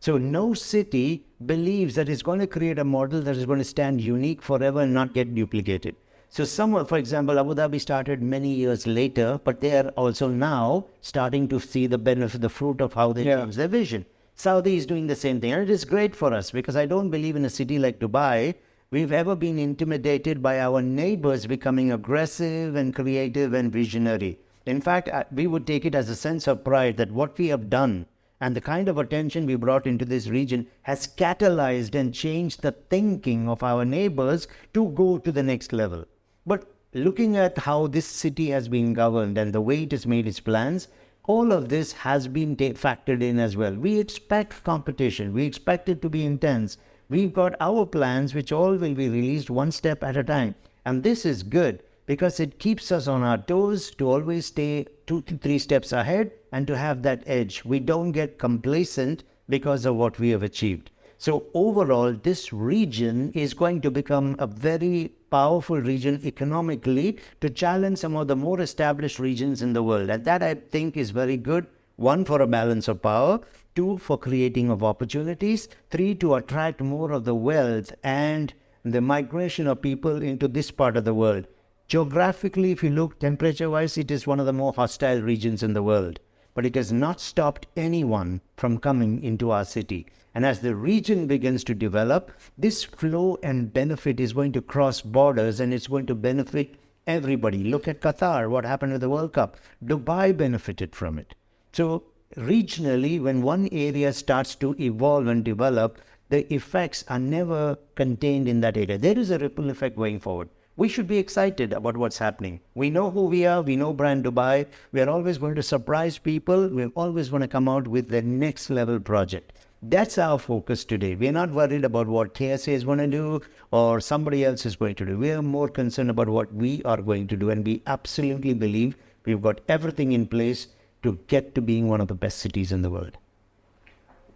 So 0.00 0.18
no 0.18 0.52
city 0.52 1.24
believes 1.46 1.94
that 1.94 2.08
it's 2.08 2.22
going 2.22 2.40
to 2.40 2.46
create 2.46 2.78
a 2.78 2.84
model 2.84 3.22
that 3.22 3.36
is 3.36 3.46
going 3.46 3.60
to 3.60 3.64
stand 3.64 4.00
unique 4.00 4.42
forever 4.42 4.80
and 4.80 4.92
not 4.92 5.14
get 5.14 5.34
duplicated. 5.34 5.96
So 6.28 6.44
some, 6.44 6.84
for 6.84 6.98
example, 6.98 7.38
Abu 7.38 7.54
Dhabi 7.54 7.80
started 7.80 8.20
many 8.20 8.52
years 8.52 8.86
later, 8.86 9.40
but 9.44 9.60
they 9.60 9.78
are 9.78 9.88
also 9.90 10.28
now 10.28 10.86
starting 11.00 11.46
to 11.48 11.60
see 11.60 11.86
the 11.86 11.96
benefit, 11.96 12.40
the 12.40 12.48
fruit 12.48 12.80
of 12.80 12.92
how 12.94 13.12
they 13.12 13.22
Yeah. 13.24 13.42
change 13.44 13.54
their 13.56 13.68
vision. 13.68 14.04
Saudi 14.36 14.76
is 14.76 14.84
doing 14.84 15.06
the 15.06 15.14
same 15.14 15.40
thing, 15.40 15.52
and 15.52 15.62
it 15.62 15.70
is 15.70 15.84
great 15.84 16.16
for 16.16 16.34
us 16.34 16.50
because 16.50 16.74
I 16.74 16.86
don't 16.86 17.08
believe 17.08 17.36
in 17.36 17.44
a 17.44 17.50
city 17.50 17.78
like 17.78 18.00
Dubai. 18.00 18.54
We've 18.90 19.12
ever 19.12 19.36
been 19.36 19.60
intimidated 19.60 20.42
by 20.42 20.60
our 20.60 20.82
neighbors 20.82 21.46
becoming 21.46 21.92
aggressive 21.92 22.74
and 22.74 22.94
creative 22.94 23.52
and 23.54 23.72
visionary. 23.72 24.40
In 24.66 24.80
fact, 24.80 25.08
uh, 25.08 25.24
we 25.30 25.46
would 25.46 25.66
take 25.66 25.84
it 25.84 25.94
as 25.94 26.08
a 26.08 26.16
sense 26.16 26.48
of 26.48 26.64
pride 26.64 26.96
that 26.96 27.12
what 27.12 27.38
we 27.38 27.48
have 27.48 27.70
done 27.70 28.06
and 28.40 28.56
the 28.56 28.60
kind 28.60 28.88
of 28.88 28.98
attention 28.98 29.46
we 29.46 29.54
brought 29.54 29.86
into 29.86 30.04
this 30.04 30.26
region 30.26 30.66
has 30.82 31.06
catalyzed 31.06 31.94
and 31.94 32.12
changed 32.12 32.62
the 32.62 32.72
thinking 32.72 33.48
of 33.48 33.62
our 33.62 33.84
neighbors 33.84 34.48
to 34.72 34.88
go 34.90 35.16
to 35.18 35.30
the 35.30 35.42
next 35.42 35.72
level. 35.72 36.04
But 36.44 36.66
looking 36.92 37.36
at 37.36 37.58
how 37.58 37.86
this 37.86 38.06
city 38.06 38.50
has 38.50 38.68
been 38.68 38.94
governed 38.94 39.38
and 39.38 39.52
the 39.52 39.60
way 39.60 39.84
it 39.84 39.92
has 39.92 40.06
made 40.06 40.26
its 40.26 40.40
plans, 40.40 40.88
all 41.26 41.52
of 41.52 41.68
this 41.68 41.92
has 41.92 42.28
been 42.28 42.54
factored 42.56 43.22
in 43.22 43.38
as 43.38 43.56
well. 43.56 43.74
We 43.74 43.98
expect 43.98 44.62
competition, 44.64 45.32
we 45.32 45.44
expect 45.46 45.88
it 45.88 46.02
to 46.02 46.08
be 46.08 46.24
intense. 46.24 46.76
We've 47.08 47.32
got 47.32 47.54
our 47.60 47.86
plans, 47.86 48.34
which 48.34 48.52
all 48.52 48.76
will 48.76 48.94
be 48.94 49.08
released 49.08 49.50
one 49.50 49.72
step 49.72 50.02
at 50.02 50.16
a 50.16 50.24
time. 50.24 50.54
And 50.84 51.02
this 51.02 51.24
is 51.24 51.42
good 51.42 51.82
because 52.06 52.40
it 52.40 52.58
keeps 52.58 52.92
us 52.92 53.08
on 53.08 53.22
our 53.22 53.38
toes 53.38 53.90
to 53.92 54.10
always 54.10 54.46
stay 54.46 54.86
two 55.06 55.22
to 55.22 55.36
three 55.36 55.58
steps 55.58 55.92
ahead 55.92 56.32
and 56.52 56.66
to 56.66 56.76
have 56.76 57.02
that 57.02 57.22
edge. 57.26 57.64
We 57.64 57.80
don't 57.80 58.12
get 58.12 58.38
complacent 58.38 59.24
because 59.48 59.84
of 59.84 59.96
what 59.96 60.18
we 60.18 60.30
have 60.30 60.42
achieved. 60.42 60.90
So, 61.18 61.44
overall, 61.54 62.12
this 62.12 62.52
region 62.52 63.32
is 63.32 63.54
going 63.54 63.80
to 63.82 63.90
become 63.90 64.36
a 64.38 64.46
very 64.46 65.12
powerful 65.34 65.80
region 65.80 66.20
economically 66.24 67.18
to 67.40 67.50
challenge 67.50 67.98
some 67.98 68.14
of 68.16 68.28
the 68.28 68.36
more 68.36 68.60
established 68.60 69.18
regions 69.18 69.62
in 69.62 69.72
the 69.72 69.82
world. 69.82 70.10
And 70.10 70.24
that 70.24 70.42
I 70.42 70.54
think 70.54 70.96
is 70.96 71.10
very 71.10 71.36
good. 71.36 71.66
One, 71.96 72.24
for 72.24 72.40
a 72.40 72.46
balance 72.46 72.88
of 72.88 73.02
power. 73.02 73.40
Two, 73.74 73.98
for 73.98 74.16
creating 74.16 74.70
of 74.70 74.84
opportunities. 74.84 75.68
Three, 75.90 76.14
to 76.16 76.34
attract 76.36 76.80
more 76.80 77.10
of 77.10 77.24
the 77.24 77.34
wealth 77.34 77.92
and 78.04 78.54
the 78.84 79.00
migration 79.00 79.66
of 79.66 79.82
people 79.82 80.22
into 80.22 80.46
this 80.46 80.70
part 80.70 80.96
of 80.96 81.04
the 81.04 81.14
world. 81.14 81.48
Geographically, 81.88 82.70
if 82.70 82.84
you 82.84 82.90
look 82.90 83.18
temperature 83.18 83.70
wise, 83.70 83.98
it 83.98 84.10
is 84.10 84.26
one 84.26 84.38
of 84.38 84.46
the 84.46 84.52
more 84.52 84.72
hostile 84.72 85.20
regions 85.20 85.62
in 85.62 85.72
the 85.72 85.82
world. 85.82 86.20
But 86.54 86.64
it 86.64 86.76
has 86.76 86.92
not 86.92 87.20
stopped 87.20 87.66
anyone 87.76 88.40
from 88.56 88.78
coming 88.78 89.22
into 89.22 89.50
our 89.50 89.64
city. 89.64 90.06
And 90.34 90.46
as 90.46 90.60
the 90.60 90.74
region 90.74 91.26
begins 91.26 91.62
to 91.64 91.74
develop, 91.74 92.32
this 92.58 92.82
flow 92.82 93.38
and 93.42 93.72
benefit 93.72 94.18
is 94.18 94.32
going 94.32 94.52
to 94.52 94.62
cross 94.62 95.00
borders 95.00 95.60
and 95.60 95.74
it's 95.74 95.86
going 95.86 96.06
to 96.06 96.14
benefit 96.14 96.74
everybody. 97.06 97.62
Look 97.64 97.86
at 97.86 98.00
Qatar, 98.00 98.48
what 98.48 98.64
happened 98.64 98.92
with 98.92 99.00
the 99.00 99.10
World 99.10 99.32
Cup. 99.32 99.56
Dubai 99.84 100.36
benefited 100.36 100.94
from 100.96 101.18
it. 101.18 101.34
So, 101.72 102.04
regionally, 102.36 103.20
when 103.20 103.42
one 103.42 103.68
area 103.70 104.12
starts 104.12 104.54
to 104.56 104.74
evolve 104.80 105.26
and 105.26 105.44
develop, 105.44 105.98
the 106.30 106.52
effects 106.52 107.04
are 107.08 107.18
never 107.18 107.78
contained 107.94 108.48
in 108.48 108.60
that 108.60 108.76
area. 108.76 108.98
There 108.98 109.18
is 109.18 109.30
a 109.30 109.38
ripple 109.38 109.70
effect 109.70 109.96
going 109.96 110.20
forward. 110.20 110.48
We 110.76 110.88
should 110.88 111.06
be 111.06 111.18
excited 111.18 111.72
about 111.72 111.96
what's 111.96 112.18
happening. 112.18 112.58
We 112.74 112.90
know 112.90 113.08
who 113.08 113.26
we 113.26 113.46
are. 113.46 113.62
We 113.62 113.76
know 113.76 113.92
Brand 113.92 114.24
Dubai. 114.24 114.66
We 114.90 115.00
are 115.02 115.08
always 115.08 115.38
going 115.38 115.54
to 115.54 115.62
surprise 115.62 116.18
people. 116.18 116.68
We're 116.68 116.90
always 116.96 117.28
going 117.28 117.42
to 117.42 117.48
come 117.48 117.68
out 117.68 117.86
with 117.86 118.08
the 118.08 118.22
next 118.22 118.70
level 118.70 118.98
project. 118.98 119.52
That's 119.82 120.18
our 120.18 120.36
focus 120.36 120.84
today. 120.84 121.14
We're 121.14 121.30
not 121.30 121.52
worried 121.52 121.84
about 121.84 122.08
what 122.08 122.34
KSA 122.34 122.72
is 122.72 122.82
going 122.82 122.98
to 122.98 123.06
do 123.06 123.40
or 123.70 124.00
somebody 124.00 124.44
else 124.44 124.66
is 124.66 124.74
going 124.74 124.96
to 124.96 125.06
do. 125.06 125.16
We 125.16 125.30
are 125.30 125.42
more 125.42 125.68
concerned 125.68 126.10
about 126.10 126.28
what 126.28 126.52
we 126.52 126.82
are 126.82 127.00
going 127.00 127.28
to 127.28 127.36
do. 127.36 127.50
And 127.50 127.64
we 127.64 127.80
absolutely 127.86 128.54
believe 128.54 128.96
we've 129.24 129.42
got 129.42 129.60
everything 129.68 130.10
in 130.10 130.26
place 130.26 130.66
to 131.04 131.20
get 131.28 131.54
to 131.54 131.62
being 131.62 131.86
one 131.88 132.00
of 132.00 132.08
the 132.08 132.14
best 132.14 132.38
cities 132.38 132.72
in 132.72 132.82
the 132.82 132.90
world. 132.90 133.16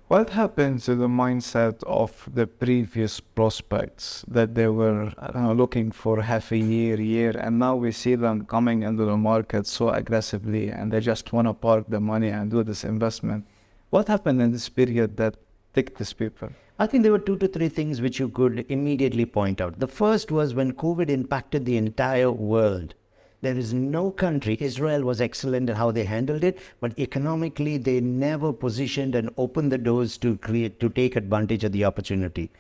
What 0.09 0.31
happened 0.31 0.81
to 0.85 0.95
the 0.95 1.07
mindset 1.07 1.85
of 1.85 2.31
the 2.33 2.47
previous 2.47 3.21
prospects 3.21 4.25
that 4.27 4.55
they 4.55 4.67
were 4.67 5.13
looking 5.55 5.93
for 5.93 6.23
half 6.23 6.51
a 6.51 6.57
year, 6.57 6.99
year, 6.99 7.37
and 7.37 7.59
now 7.59 7.77
we 7.77 7.93
see 7.93 8.15
them 8.15 8.47
coming 8.47 8.85
into 8.85 9.05
the 9.05 9.19
market 9.19 9.67
so 9.67 9.91
aggressively 9.91 10.71
and 10.71 10.91
they 10.91 11.01
just 11.01 11.35
want 11.35 11.47
to 11.47 11.53
park 11.53 11.85
the 11.91 12.01
money 12.01 12.29
and 12.29 12.51
do 12.51 12.63
this 12.63 12.85
investment? 12.85 13.47
What 13.91 14.09
happened 14.09 14.41
in 14.41 14.51
this 14.51 14.71
period 14.71 15.19
that 15.19 15.37
ticked 15.75 15.99
these 15.99 16.15
people? 16.15 16.49
I 16.79 16.87
think 16.87 17.03
there 17.03 17.13
were 17.13 17.19
two 17.19 17.37
to 17.37 17.47
three 17.47 17.69
things 17.69 18.01
which 18.01 18.19
you 18.19 18.31
could 18.31 18.65
immediately 18.71 19.27
point 19.27 19.61
out. 19.61 19.79
The 19.79 19.87
first 19.87 20.31
was 20.31 20.55
when 20.55 20.73
COVID 20.73 21.11
impacted 21.11 21.67
the 21.67 21.77
entire 21.77 22.33
world. 22.33 22.95
There 23.41 23.57
is 23.57 23.73
no 23.73 24.11
country, 24.11 24.57
Israel 24.61 25.03
was 25.03 25.21
excellent 25.21 25.71
in 25.71 25.77
how 25.77 25.93
they 25.93 26.05
handled 26.05 26.43
it, 26.43 26.59
but 26.81 26.99
economically 26.99 27.77
they 27.77 28.01
never 28.01 28.53
positioned 28.53 29.15
and 29.15 29.31
opened 29.37 29.71
the 29.71 29.79
doors 29.79 30.19
to 30.19 30.37
create, 30.39 30.81
to 30.81 30.89
take 30.89 31.15
advantage 31.15 31.63
of 31.63 31.71
the 31.71 31.85
opportunity. 31.85 32.51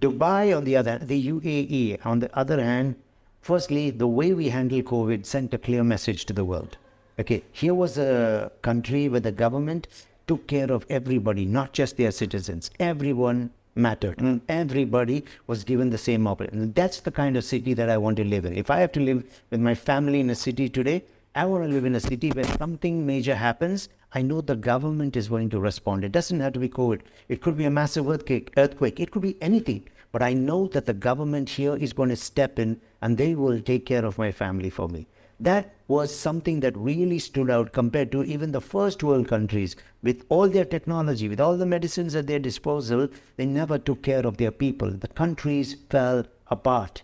Dubai, 0.00 0.56
on 0.56 0.64
the 0.64 0.76
other, 0.76 0.92
hand, 0.92 1.06
the 1.06 1.28
UAE, 1.28 2.04
on 2.04 2.18
the 2.18 2.36
other 2.36 2.60
hand, 2.60 2.96
firstly, 3.40 3.90
the 3.90 4.08
way 4.08 4.32
we 4.32 4.48
handle 4.48 4.82
COVID 4.82 5.26
sent 5.26 5.54
a 5.54 5.58
clear 5.58 5.84
message 5.84 6.24
to 6.24 6.32
the 6.32 6.44
world. 6.44 6.76
Okay, 7.20 7.44
here 7.52 7.74
was 7.74 7.96
a 7.96 8.50
country 8.62 9.08
where 9.08 9.20
the 9.20 9.30
government 9.30 9.86
took 10.26 10.48
care 10.48 10.72
of 10.72 10.86
everybody, 10.90 11.44
not 11.44 11.72
just 11.72 11.96
their 11.96 12.10
citizens. 12.10 12.70
Everyone 12.80 13.50
mattered. 13.80 14.18
Mm. 14.18 14.40
Everybody 14.48 15.24
was 15.46 15.64
given 15.64 15.90
the 15.90 15.98
same 15.98 16.26
opportunity. 16.26 16.58
And 16.58 16.74
That's 16.74 17.00
the 17.00 17.10
kind 17.10 17.36
of 17.36 17.44
city 17.44 17.74
that 17.74 17.88
I 17.88 17.98
want 17.98 18.16
to 18.18 18.24
live 18.24 18.44
in. 18.44 18.56
If 18.56 18.70
I 18.70 18.78
have 18.80 18.92
to 18.92 19.00
live 19.00 19.24
with 19.50 19.60
my 19.60 19.74
family 19.74 20.20
in 20.20 20.30
a 20.30 20.34
city 20.34 20.68
today, 20.68 21.04
I 21.34 21.46
want 21.46 21.64
to 21.64 21.70
live 21.70 21.84
in 21.84 21.94
a 21.94 22.00
city 22.00 22.30
where 22.30 22.44
something 22.44 23.06
major 23.06 23.36
happens. 23.36 23.88
I 24.12 24.22
know 24.22 24.40
the 24.40 24.56
government 24.56 25.16
is 25.16 25.28
going 25.28 25.50
to 25.50 25.60
respond. 25.60 26.04
It 26.04 26.12
doesn't 26.12 26.40
have 26.40 26.52
to 26.54 26.58
be 26.58 26.68
COVID. 26.68 27.02
It 27.28 27.40
could 27.40 27.56
be 27.56 27.64
a 27.64 27.70
massive 27.70 28.08
earthquake. 28.08 28.52
Earthquake. 28.56 28.98
It 28.98 29.12
could 29.12 29.22
be 29.22 29.36
anything. 29.40 29.88
But 30.12 30.22
I 30.22 30.32
know 30.32 30.66
that 30.68 30.86
the 30.86 30.92
government 30.92 31.48
here 31.50 31.76
is 31.76 31.92
going 31.92 32.08
to 32.08 32.16
step 32.16 32.58
in 32.58 32.80
and 33.00 33.16
they 33.16 33.34
will 33.36 33.60
take 33.60 33.86
care 33.86 34.04
of 34.04 34.18
my 34.18 34.32
family 34.32 34.70
for 34.70 34.88
me. 34.88 35.06
That 35.40 35.74
was 35.88 36.14
something 36.14 36.60
that 36.60 36.76
really 36.76 37.18
stood 37.18 37.50
out 37.50 37.72
compared 37.72 38.12
to 38.12 38.22
even 38.22 38.52
the 38.52 38.60
first 38.60 39.02
world 39.02 39.26
countries. 39.26 39.74
With 40.02 40.24
all 40.28 40.48
their 40.48 40.66
technology, 40.66 41.30
with 41.30 41.40
all 41.40 41.56
the 41.56 41.64
medicines 41.64 42.14
at 42.14 42.26
their 42.26 42.38
disposal, 42.38 43.08
they 43.36 43.46
never 43.46 43.78
took 43.78 44.02
care 44.02 44.26
of 44.26 44.36
their 44.36 44.50
people. 44.50 44.90
The 44.90 45.08
countries 45.08 45.76
fell 45.88 46.26
apart. 46.48 47.02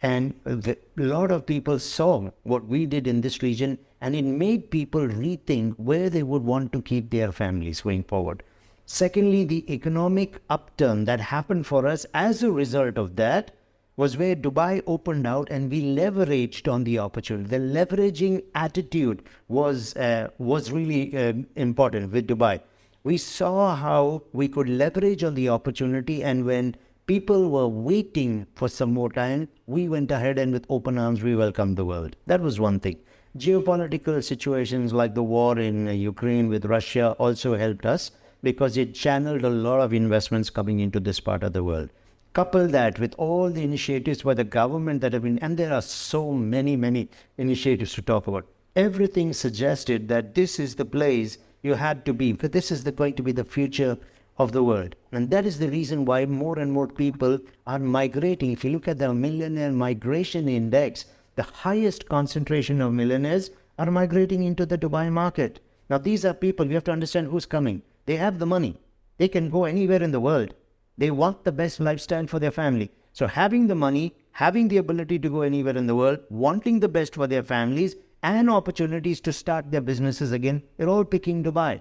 And 0.00 0.34
a 0.46 0.76
lot 0.96 1.30
of 1.30 1.44
people 1.44 1.78
saw 1.78 2.30
what 2.44 2.64
we 2.64 2.86
did 2.86 3.06
in 3.06 3.20
this 3.20 3.42
region, 3.42 3.78
and 4.00 4.14
it 4.16 4.24
made 4.24 4.70
people 4.70 5.02
rethink 5.02 5.74
where 5.76 6.08
they 6.08 6.22
would 6.22 6.42
want 6.42 6.72
to 6.72 6.80
keep 6.80 7.10
their 7.10 7.30
families 7.30 7.82
going 7.82 8.04
forward. 8.04 8.42
Secondly, 8.86 9.44
the 9.44 9.70
economic 9.72 10.40
upturn 10.48 11.04
that 11.04 11.20
happened 11.20 11.66
for 11.66 11.86
us 11.86 12.06
as 12.14 12.42
a 12.42 12.50
result 12.50 12.96
of 12.96 13.16
that 13.16 13.50
was 14.00 14.16
where 14.16 14.34
Dubai 14.34 14.82
opened 14.86 15.26
out 15.26 15.50
and 15.50 15.70
we 15.70 15.82
leveraged 15.96 16.72
on 16.72 16.84
the 16.84 16.98
opportunity. 16.98 17.50
The 17.50 17.58
leveraging 17.58 18.42
attitude 18.54 19.22
was 19.48 19.94
uh, 19.96 20.28
was 20.38 20.70
really 20.76 21.02
uh, 21.22 21.34
important 21.64 22.10
with 22.10 22.26
Dubai. 22.26 22.60
We 23.10 23.18
saw 23.18 23.74
how 23.76 24.22
we 24.32 24.48
could 24.48 24.70
leverage 24.70 25.22
on 25.30 25.34
the 25.34 25.50
opportunity, 25.50 26.16
and 26.22 26.46
when 26.46 26.72
people 27.12 27.50
were 27.50 27.68
waiting 27.90 28.46
for 28.54 28.68
some 28.78 28.94
more 28.94 29.10
time, 29.20 29.46
we 29.66 29.86
went 29.94 30.10
ahead 30.10 30.38
and 30.38 30.58
with 30.58 30.72
open 30.78 30.98
arms 31.06 31.22
we 31.22 31.36
welcomed 31.44 31.76
the 31.76 31.88
world. 31.92 32.16
That 32.26 32.40
was 32.48 32.58
one 32.58 32.80
thing. 32.80 32.98
Geopolitical 33.36 34.24
situations 34.32 34.94
like 34.94 35.14
the 35.14 35.28
war 35.36 35.58
in 35.58 35.88
uh, 35.88 35.92
Ukraine 35.92 36.48
with 36.48 36.64
Russia 36.76 37.14
also 37.26 37.56
helped 37.64 37.84
us 37.84 38.10
because 38.42 38.78
it 38.78 38.94
channeled 38.94 39.44
a 39.44 39.56
lot 39.68 39.80
of 39.80 39.92
investments 39.92 40.48
coming 40.48 40.80
into 40.80 41.00
this 41.00 41.20
part 41.20 41.42
of 41.42 41.52
the 41.52 41.62
world. 41.72 41.90
Couple 42.32 42.68
that 42.68 43.00
with 43.00 43.12
all 43.18 43.50
the 43.50 43.64
initiatives 43.64 44.22
by 44.22 44.34
the 44.34 44.44
government 44.44 45.00
that 45.00 45.12
have 45.12 45.22
been, 45.22 45.40
and 45.40 45.56
there 45.56 45.72
are 45.72 45.82
so 45.82 46.32
many, 46.32 46.76
many 46.76 47.08
initiatives 47.38 47.92
to 47.94 48.02
talk 48.02 48.28
about. 48.28 48.46
Everything 48.76 49.32
suggested 49.32 50.06
that 50.06 50.36
this 50.36 50.60
is 50.60 50.76
the 50.76 50.84
place 50.84 51.38
you 51.62 51.74
had 51.74 52.04
to 52.06 52.12
be, 52.12 52.30
because 52.30 52.50
this 52.50 52.70
is 52.70 52.84
the, 52.84 52.92
going 52.92 53.14
to 53.14 53.24
be 53.24 53.32
the 53.32 53.42
future 53.42 53.98
of 54.38 54.52
the 54.52 54.62
world. 54.62 54.94
And 55.10 55.28
that 55.30 55.44
is 55.44 55.58
the 55.58 55.70
reason 55.70 56.04
why 56.04 56.24
more 56.24 56.60
and 56.60 56.70
more 56.70 56.86
people 56.86 57.40
are 57.66 57.80
migrating. 57.80 58.52
If 58.52 58.64
you 58.64 58.70
look 58.70 58.86
at 58.86 58.98
the 58.98 59.12
millionaire 59.12 59.72
migration 59.72 60.48
index, 60.48 61.06
the 61.34 61.42
highest 61.42 62.08
concentration 62.08 62.80
of 62.80 62.92
millionaires 62.92 63.50
are 63.76 63.90
migrating 63.90 64.44
into 64.44 64.64
the 64.64 64.78
Dubai 64.78 65.10
market. 65.10 65.58
Now, 65.88 65.98
these 65.98 66.24
are 66.24 66.32
people, 66.32 66.66
you 66.66 66.74
have 66.74 66.84
to 66.84 66.92
understand 66.92 67.26
who's 67.26 67.44
coming. 67.44 67.82
They 68.06 68.14
have 68.16 68.38
the 68.38 68.46
money, 68.46 68.76
they 69.18 69.26
can 69.26 69.50
go 69.50 69.64
anywhere 69.64 70.00
in 70.00 70.12
the 70.12 70.20
world. 70.20 70.54
They 70.98 71.10
want 71.10 71.44
the 71.44 71.52
best 71.52 71.80
lifestyle 71.80 72.26
for 72.26 72.38
their 72.38 72.50
family. 72.50 72.90
So, 73.12 73.26
having 73.26 73.66
the 73.66 73.74
money, 73.74 74.14
having 74.32 74.68
the 74.68 74.76
ability 74.76 75.18
to 75.18 75.28
go 75.28 75.42
anywhere 75.42 75.76
in 75.76 75.86
the 75.86 75.96
world, 75.96 76.20
wanting 76.30 76.80
the 76.80 76.88
best 76.88 77.14
for 77.14 77.26
their 77.26 77.42
families, 77.42 77.96
and 78.22 78.50
opportunities 78.50 79.20
to 79.22 79.32
start 79.32 79.70
their 79.70 79.80
businesses 79.80 80.32
again, 80.32 80.62
they're 80.76 80.88
all 80.88 81.04
picking 81.04 81.42
Dubai. 81.42 81.80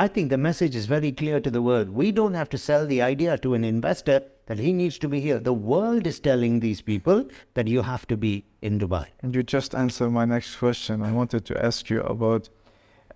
I 0.00 0.06
think 0.06 0.30
the 0.30 0.38
message 0.38 0.76
is 0.76 0.86
very 0.86 1.10
clear 1.10 1.40
to 1.40 1.50
the 1.50 1.60
world. 1.60 1.90
We 1.90 2.12
don't 2.12 2.34
have 2.34 2.48
to 2.50 2.58
sell 2.58 2.86
the 2.86 3.02
idea 3.02 3.36
to 3.38 3.54
an 3.54 3.64
investor 3.64 4.22
that 4.46 4.58
he 4.58 4.72
needs 4.72 4.96
to 4.98 5.08
be 5.08 5.20
here. 5.20 5.40
The 5.40 5.52
world 5.52 6.06
is 6.06 6.20
telling 6.20 6.60
these 6.60 6.80
people 6.80 7.26
that 7.54 7.66
you 7.66 7.82
have 7.82 8.06
to 8.06 8.16
be 8.16 8.44
in 8.62 8.78
Dubai. 8.78 9.06
And 9.22 9.34
you 9.34 9.42
just 9.42 9.74
answered 9.74 10.10
my 10.10 10.24
next 10.24 10.56
question. 10.56 11.02
I 11.02 11.10
wanted 11.10 11.44
to 11.46 11.64
ask 11.64 11.90
you 11.90 12.02
about, 12.02 12.48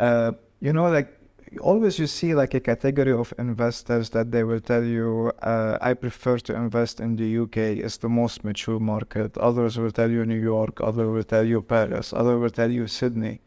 uh, 0.00 0.32
you 0.60 0.72
know, 0.72 0.90
like 0.90 1.16
always 1.60 1.98
you 1.98 2.06
see 2.06 2.34
like 2.34 2.54
a 2.54 2.60
category 2.60 3.12
of 3.12 3.32
investors 3.38 4.10
that 4.10 4.30
they 4.30 4.44
will 4.44 4.60
tell 4.60 4.84
you 4.84 5.32
uh, 5.42 5.76
i 5.80 5.92
prefer 5.92 6.38
to 6.38 6.54
invest 6.54 7.00
in 7.00 7.16
the 7.16 7.38
uk 7.38 7.56
it's 7.56 7.98
the 7.98 8.08
most 8.08 8.44
mature 8.44 8.80
market. 8.80 9.36
Others 9.38 9.78
will 9.78 9.90
tell 9.90 10.10
you 10.10 10.24
new 10.24 10.40
york. 10.40 10.80
Others 10.80 11.08
will 11.08 11.24
tell 11.24 11.44
you 11.44 11.62
paris. 11.62 12.12
Others 12.12 12.40
will 12.40 12.50
tell 12.50 12.70
you 12.70 12.86
sydney. 12.86 13.40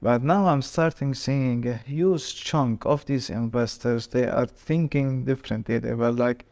But 0.00 0.22
now 0.22 0.46
i'm 0.46 0.62
starting 0.62 1.14
seeing 1.14 1.66
a 1.66 1.76
huge 1.76 2.42
chunk 2.42 2.86
of 2.86 3.04
these 3.06 3.28
investors 3.30 4.06
they 4.06 4.26
are 4.26 4.46
thinking 4.46 5.24
differently. 5.24 5.78
They 5.78 5.94
were 5.94 6.12
like 6.12 6.46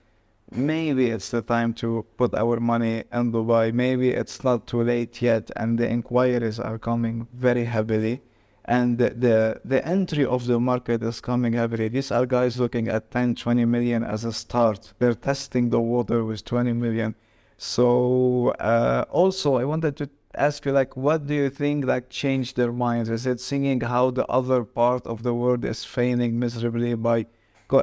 maybe 0.50 1.10
it's 1.10 1.30
the 1.30 1.42
time 1.42 1.74
to 1.74 2.04
put 2.16 2.34
our 2.34 2.58
money 2.60 3.04
in 3.12 3.32
dubai. 3.32 3.72
Maybe 3.72 4.10
it's 4.10 4.42
not 4.44 4.66
too 4.66 4.82
late 4.82 5.22
yet. 5.22 5.50
And 5.56 5.78
the 5.78 5.88
inquiries 5.88 6.58
are 6.58 6.78
coming 6.78 7.28
very 7.32 7.64
heavily 7.64 8.22
and 8.68 8.98
the, 8.98 9.11
the, 9.11 9.61
the 9.64 9.88
entry 9.88 10.26
of 10.26 10.46
the 10.46 10.61
market 10.61 11.02
is 11.02 11.22
coming 11.22 11.54
heavily. 11.54 11.88
These 11.88 12.11
are 12.12 12.26
guys 12.26 12.61
looking 12.61 12.87
at 12.88 13.11
10, 13.11 13.35
20 13.35 13.64
million 13.64 14.04
as 14.04 14.24
a 14.24 14.33
start. 14.33 14.92
They're 14.98 15.14
testing 15.14 15.70
the 15.70 15.81
water 15.81 16.22
with 16.22 16.44
20 16.44 16.74
million. 16.74 17.14
So 17.57 18.50
uh, 18.61 19.07
also, 19.09 19.54
I 19.54 19.64
wanted 19.64 19.96
to 19.96 20.11
ask 20.35 20.66
you, 20.66 20.72
like, 20.72 20.98
what 20.98 21.26
do 21.26 21.33
you 21.33 21.48
think 21.48 21.87
that 21.87 22.11
changed 22.11 22.57
their 22.57 22.70
minds? 22.70 23.09
Is 23.09 23.24
it 23.24 23.40
seeing 23.40 23.81
how 23.81 24.11
the 24.11 24.26
other 24.26 24.64
part 24.64 25.07
of 25.07 25.22
the 25.22 25.33
world 25.33 25.64
is 25.64 25.85
failing 25.85 26.38
miserably 26.38 26.94
by 26.94 27.26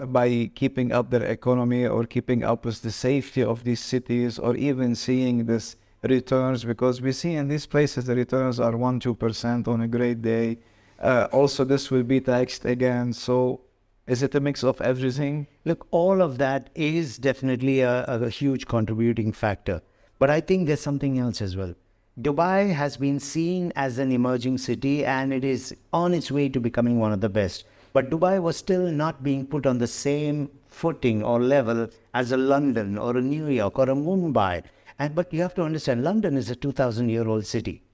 by 0.08 0.50
keeping 0.56 0.91
up 0.91 1.12
their 1.12 1.24
economy 1.24 1.86
or 1.86 2.06
keeping 2.06 2.43
up 2.43 2.65
with 2.65 2.82
the 2.82 2.91
safety 2.91 3.43
of 3.43 3.63
these 3.63 3.80
cities, 3.80 4.39
or 4.39 4.56
even 4.56 4.95
seeing 4.95 5.45
this 5.45 5.76
returns? 6.02 6.63
Because 6.63 7.02
we 7.02 7.12
see 7.12 7.34
in 7.36 7.48
these 7.50 7.67
places 7.67 8.06
the 8.06 8.15
returns 8.15 8.60
are 8.60 8.76
one, 8.78 9.00
two 9.00 9.13
percent 9.13 9.67
on 9.67 9.82
a 9.82 9.88
great 9.88 10.21
day 10.21 10.58
uh, 10.99 11.27
also, 11.31 11.63
this 11.63 11.91
will 11.91 12.03
be 12.03 12.21
taxed 12.21 12.65
again. 12.65 13.13
So, 13.13 13.62
is 14.08 14.23
it 14.23 14.36
a 14.36 14.39
mix 14.39 14.63
of 14.63 14.79
everything? 14.81 15.47
Look, 15.65 15.88
all 15.91 16.21
of 16.21 16.38
that 16.38 16.69
is 16.75 17.17
definitely 17.17 17.81
a, 17.81 18.03
a 18.05 18.29
huge 18.29 18.67
contributing 18.67 19.31
factor. 19.31 19.81
But 20.19 20.29
I 20.29 20.39
think 20.41 20.67
there's 20.67 20.81
something 20.81 21.19
else 21.19 21.41
as 21.41 21.58
well. 21.58 21.73
Dubai 22.21 22.73
has 22.73 22.95
been 22.95 23.19
seen 23.19 23.73
as 23.75 23.97
an 23.97 24.12
emerging 24.12 24.58
city 24.58 25.03
and 25.03 25.34
it 25.34 25.43
is 25.43 25.75
on 25.91 26.13
its 26.13 26.31
way 26.31 26.47
to 26.47 26.62
becoming 26.62 26.97
one 26.97 27.12
of 27.12 27.19
the 27.19 27.27
best. 27.27 27.65
But 27.91 28.10
Dubai 28.10 28.41
was 28.41 28.55
still 28.55 28.89
not 28.89 29.21
being 29.21 29.45
put 29.45 29.65
on 29.65 29.79
the 29.79 29.88
same 29.88 30.49
footing 30.67 31.23
or 31.23 31.41
level 31.41 31.89
as 32.13 32.31
a 32.31 32.38
London 32.38 32.97
or 32.97 33.17
a 33.17 33.21
New 33.21 33.47
York 33.47 33.77
or 33.79 33.89
a 33.89 33.95
Mumbai. 33.95 34.63
And 34.97 35.13
but 35.13 35.34
you 35.34 35.41
have 35.41 35.55
to 35.55 35.63
understand, 35.63 36.05
London 36.05 36.38
is 36.38 36.49
a 36.49 36.55
2,000 36.55 37.10
year 37.10 37.27
old 37.27 37.45
city. 37.45 37.85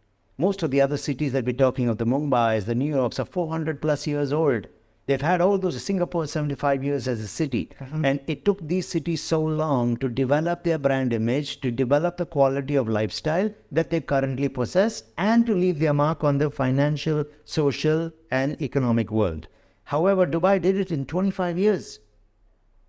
Most 0.41 0.63
of 0.63 0.71
the 0.71 0.82
other 0.82 0.97
cities 0.97 1.34
that 1.34 1.45
we're 1.45 1.54
talking 1.54 1.88
of, 1.88 1.99
the 1.99 2.06
Mumbai's, 2.06 2.65
the 2.65 2.73
New 2.73 2.95
Yorks, 2.95 3.19
are 3.19 3.25
400 3.25 3.80
plus 3.80 4.08
years 4.08 4.34
old. 4.34 4.65
They've 5.06 5.21
had 5.21 5.39
all 5.39 5.60
those, 5.60 5.80
Singapore 5.84 6.25
75 6.25 6.84
years 6.84 7.08
as 7.08 7.19
a 7.19 7.27
city. 7.27 7.69
Mm-hmm. 7.80 8.06
And 8.06 8.21
it 8.25 8.43
took 8.43 8.67
these 8.67 8.88
cities 8.88 9.21
so 9.21 9.39
long 9.39 9.97
to 9.97 10.10
develop 10.10 10.63
their 10.63 10.80
brand 10.80 11.13
image, 11.13 11.62
to 11.62 11.69
develop 11.69 12.17
the 12.17 12.25
quality 12.25 12.73
of 12.73 12.89
lifestyle 12.89 13.51
that 13.71 13.91
they 13.91 14.01
currently 14.01 14.49
possess, 14.49 15.04
and 15.15 15.45
to 15.45 15.54
leave 15.54 15.77
their 15.77 15.93
mark 15.93 16.23
on 16.23 16.39
the 16.39 16.49
financial, 16.49 17.23
social, 17.45 18.12
and 18.32 18.60
economic 18.63 19.12
world. 19.12 19.47
However, 19.84 20.25
Dubai 20.25 20.60
did 20.60 20.75
it 20.75 20.91
in 20.91 21.06
25 21.06 21.60
years. 21.60 21.99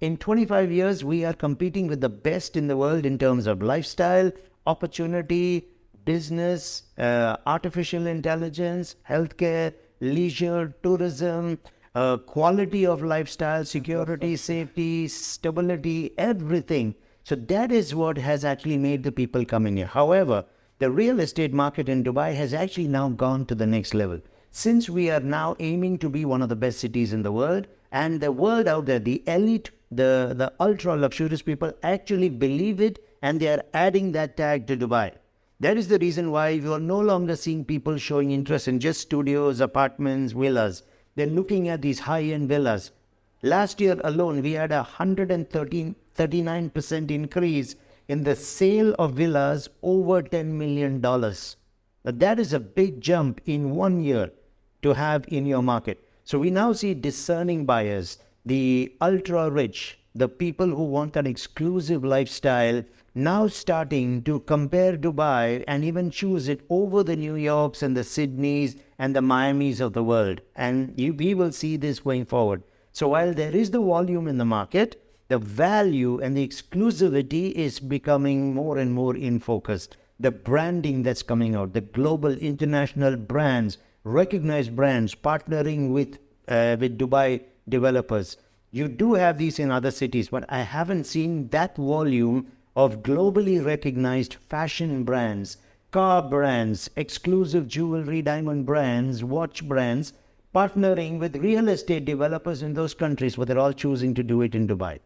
In 0.00 0.16
25 0.16 0.72
years, 0.72 1.04
we 1.04 1.26
are 1.26 1.34
competing 1.34 1.86
with 1.86 2.00
the 2.00 2.08
best 2.08 2.56
in 2.56 2.68
the 2.68 2.78
world 2.78 3.04
in 3.04 3.18
terms 3.18 3.46
of 3.46 3.60
lifestyle, 3.60 4.32
opportunity, 4.66 5.68
business, 6.04 6.84
uh, 6.98 7.36
artificial 7.46 8.06
intelligence, 8.06 8.96
healthcare, 9.08 9.74
leisure, 10.00 10.74
tourism, 10.82 11.58
uh, 11.94 12.16
quality 12.16 12.86
of 12.86 13.02
lifestyle, 13.02 13.64
security, 13.64 14.36
safety, 14.36 15.08
stability, 15.08 16.12
everything. 16.18 16.94
So 17.24 17.36
that 17.36 17.70
is 17.70 17.94
what 17.94 18.18
has 18.18 18.44
actually 18.44 18.78
made 18.78 19.02
the 19.02 19.12
people 19.12 19.44
come 19.44 19.66
in 19.66 19.76
here. 19.76 19.86
However, 19.86 20.44
the 20.78 20.90
real 20.90 21.20
estate 21.20 21.52
market 21.52 21.88
in 21.88 22.02
Dubai 22.02 22.34
has 22.34 22.52
actually 22.52 22.88
now 22.88 23.08
gone 23.08 23.46
to 23.46 23.54
the 23.54 23.66
next 23.66 23.94
level. 23.94 24.20
Since 24.50 24.90
we 24.90 25.10
are 25.10 25.20
now 25.20 25.54
aiming 25.60 25.98
to 25.98 26.08
be 26.08 26.24
one 26.24 26.42
of 26.42 26.48
the 26.48 26.56
best 26.56 26.80
cities 26.80 27.12
in 27.12 27.22
the 27.22 27.32
world, 27.32 27.68
and 27.92 28.20
the 28.20 28.32
world 28.32 28.66
out 28.66 28.86
there, 28.86 28.98
the 28.98 29.22
elite, 29.26 29.70
the, 29.90 30.34
the 30.34 30.52
ultra 30.58 30.96
luxurious 30.96 31.42
people 31.42 31.72
actually 31.82 32.30
believe 32.30 32.80
it 32.80 32.98
and 33.20 33.38
they 33.38 33.48
are 33.48 33.62
adding 33.74 34.12
that 34.12 34.36
tag 34.36 34.66
to 34.66 34.76
Dubai. 34.76 35.12
That 35.62 35.76
is 35.78 35.86
the 35.86 36.00
reason 36.00 36.32
why 36.32 36.48
you 36.48 36.72
are 36.72 36.80
no 36.80 36.98
longer 36.98 37.36
seeing 37.36 37.64
people 37.64 37.96
showing 37.96 38.32
interest 38.32 38.66
in 38.66 38.80
just 38.80 39.00
studios, 39.00 39.60
apartments, 39.60 40.32
villas. 40.32 40.82
They're 41.14 41.26
looking 41.28 41.68
at 41.68 41.82
these 41.82 42.00
high 42.00 42.24
end 42.24 42.48
villas. 42.48 42.90
Last 43.42 43.80
year 43.80 43.96
alone, 44.02 44.42
we 44.42 44.54
had 44.54 44.72
a 44.72 44.78
113, 44.78 45.94
39% 46.16 47.10
increase 47.12 47.76
in 48.08 48.24
the 48.24 48.34
sale 48.34 48.92
of 48.98 49.12
villas 49.12 49.68
over 49.84 50.20
$10 50.20 50.46
million. 50.46 51.00
Now, 51.00 51.32
that 52.06 52.40
is 52.40 52.52
a 52.52 52.58
big 52.58 53.00
jump 53.00 53.40
in 53.46 53.70
one 53.70 54.02
year 54.02 54.32
to 54.82 54.94
have 54.94 55.24
in 55.28 55.46
your 55.46 55.62
market. 55.62 56.08
So 56.24 56.40
we 56.40 56.50
now 56.50 56.72
see 56.72 56.92
discerning 56.92 57.66
buyers, 57.66 58.18
the 58.44 58.92
ultra 59.00 59.48
rich, 59.48 60.00
the 60.12 60.28
people 60.28 60.66
who 60.66 60.82
want 60.82 61.14
an 61.14 61.28
exclusive 61.28 62.02
lifestyle 62.02 62.82
now 63.14 63.46
starting 63.46 64.22
to 64.22 64.40
compare 64.40 64.96
Dubai 64.96 65.64
and 65.68 65.84
even 65.84 66.10
choose 66.10 66.48
it 66.48 66.64
over 66.70 67.02
the 67.02 67.16
New 67.16 67.34
Yorks 67.34 67.82
and 67.82 67.96
the 67.96 68.02
Sydneys 68.04 68.78
and 68.98 69.14
the 69.14 69.20
Miamis 69.20 69.80
of 69.80 69.92
the 69.92 70.02
world. 70.02 70.40
And 70.56 70.94
you, 70.98 71.12
we 71.12 71.34
will 71.34 71.52
see 71.52 71.76
this 71.76 72.00
going 72.00 72.24
forward. 72.24 72.62
So 72.92 73.08
while 73.08 73.34
there 73.34 73.54
is 73.54 73.70
the 73.70 73.80
volume 73.80 74.28
in 74.28 74.38
the 74.38 74.44
market, 74.44 75.02
the 75.28 75.38
value 75.38 76.20
and 76.20 76.36
the 76.36 76.46
exclusivity 76.46 77.52
is 77.52 77.80
becoming 77.80 78.54
more 78.54 78.78
and 78.78 78.92
more 78.92 79.16
in 79.16 79.38
focus. 79.40 79.88
The 80.20 80.30
branding 80.30 81.02
that's 81.02 81.22
coming 81.22 81.54
out, 81.54 81.72
the 81.72 81.80
global 81.80 82.32
international 82.32 83.16
brands, 83.16 83.78
recognized 84.04 84.76
brands 84.76 85.14
partnering 85.14 85.90
with 85.90 86.18
uh, 86.48 86.76
with 86.78 86.98
Dubai 86.98 87.42
developers. 87.68 88.36
You 88.72 88.88
do 88.88 89.14
have 89.14 89.38
these 89.38 89.58
in 89.58 89.70
other 89.70 89.90
cities, 89.90 90.28
but 90.28 90.44
I 90.48 90.62
haven't 90.62 91.04
seen 91.04 91.48
that 91.48 91.76
volume 91.76 92.48
of 92.74 93.02
globally 93.02 93.64
recognized 93.64 94.34
fashion 94.48 95.04
brands, 95.04 95.58
car 95.90 96.22
brands, 96.22 96.88
exclusive 96.96 97.68
jewelry 97.68 98.22
diamond 98.22 98.64
brands, 98.64 99.22
watch 99.22 99.66
brands, 99.68 100.12
partnering 100.54 101.18
with 101.18 101.36
real 101.36 101.68
estate 101.68 102.04
developers 102.04 102.62
in 102.62 102.74
those 102.74 102.94
countries, 102.94 103.36
but 103.36 103.48
they're 103.48 103.58
all 103.58 103.72
choosing 103.72 104.14
to 104.14 104.22
do 104.22 104.42
it 104.42 104.54
in 104.54 104.66
Dubai. 104.66 104.98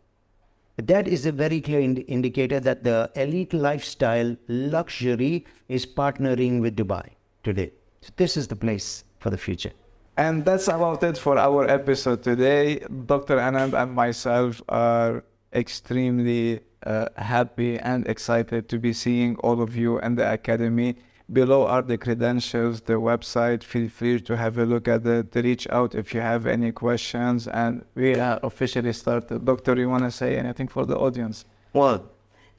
That 0.77 1.09
is 1.09 1.25
a 1.25 1.33
very 1.33 1.61
clear 1.61 1.81
ind- 1.81 2.05
indicator 2.07 2.61
that 2.61 2.85
the 2.85 3.11
elite 3.17 3.55
lifestyle 3.55 4.37
luxury 4.49 5.47
is 5.69 5.87
partnering 5.87 6.61
with 6.61 6.77
Dubai 6.77 7.11
today. 7.43 7.73
So 8.03 8.11
this 8.17 8.37
is 8.37 8.47
the 8.47 8.57
place 8.57 9.05
for 9.19 9.31
the 9.31 9.39
future. 9.39 9.73
And 10.19 10.45
that's 10.45 10.69
about 10.69 11.03
it 11.03 11.19
for 11.19 11.39
our 11.39 11.69
episode 11.69 12.23
today. 12.23 12.79
Dr. 13.07 13.37
Anand 13.37 13.75
and 13.75 13.93
myself 13.93 14.63
are 14.69 15.25
extremely 15.53 16.61
uh, 16.85 17.07
happy 17.17 17.79
and 17.79 18.07
excited 18.07 18.69
to 18.69 18.79
be 18.79 18.93
seeing 18.93 19.37
all 19.37 19.63
of 19.63 19.77
you 19.77 19.99
in 20.01 20.15
the 20.17 20.33
academy. 20.33 20.97
Below 21.33 21.67
are 21.67 21.83
the 21.83 21.99
credentials, 21.99 22.83
the 22.83 22.95
website. 22.95 23.65
Feel 23.65 23.89
free 23.89 24.21
to 24.21 24.37
have 24.37 24.59
a 24.59 24.65
look 24.65 24.87
at 24.87 25.05
it, 25.07 25.33
to 25.33 25.43
reach 25.43 25.67
out 25.71 25.95
if 25.95 26.15
you 26.15 26.21
have 26.21 26.47
any 26.47 26.71
questions. 26.71 27.49
And 27.49 27.85
we 27.95 28.15
are 28.15 28.39
officially 28.45 28.93
started. 28.93 29.45
Doctor, 29.45 29.75
you 29.77 29.89
want 29.89 30.05
to 30.05 30.11
say 30.11 30.37
anything 30.37 30.69
for 30.69 30.87
the 30.87 30.97
audience? 30.97 31.45
Well, 31.73 32.11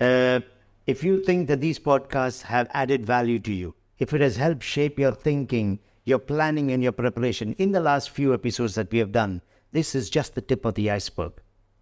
uh, 0.02 0.42
if 0.86 1.04
you 1.04 1.24
think 1.24 1.48
that 1.48 1.62
these 1.62 1.80
podcasts 1.80 2.42
have 2.44 2.68
added 2.74 3.06
value 3.06 3.40
to 3.40 3.54
you, 3.54 3.74
if 4.00 4.14
it 4.14 4.22
has 4.22 4.36
helped 4.36 4.64
shape 4.64 5.00
your 5.00 5.14
thinking, 5.14 5.80
your 6.04 6.20
planning, 6.20 6.72
and 6.72 6.84
your 6.84 6.92
preparation 6.92 7.54
in 7.54 7.72
the 7.72 7.80
last 7.80 8.10
few 8.10 8.34
episodes 8.34 8.76
that 8.76 8.92
we 8.92 9.00
have 9.00 9.12
done, 9.12 9.42
this 9.72 9.96
is 9.96 10.10
just 10.10 10.36
the 10.36 10.42
tip 10.42 10.66
of 10.66 10.76
the 10.76 10.92
iceberg. 10.92 11.34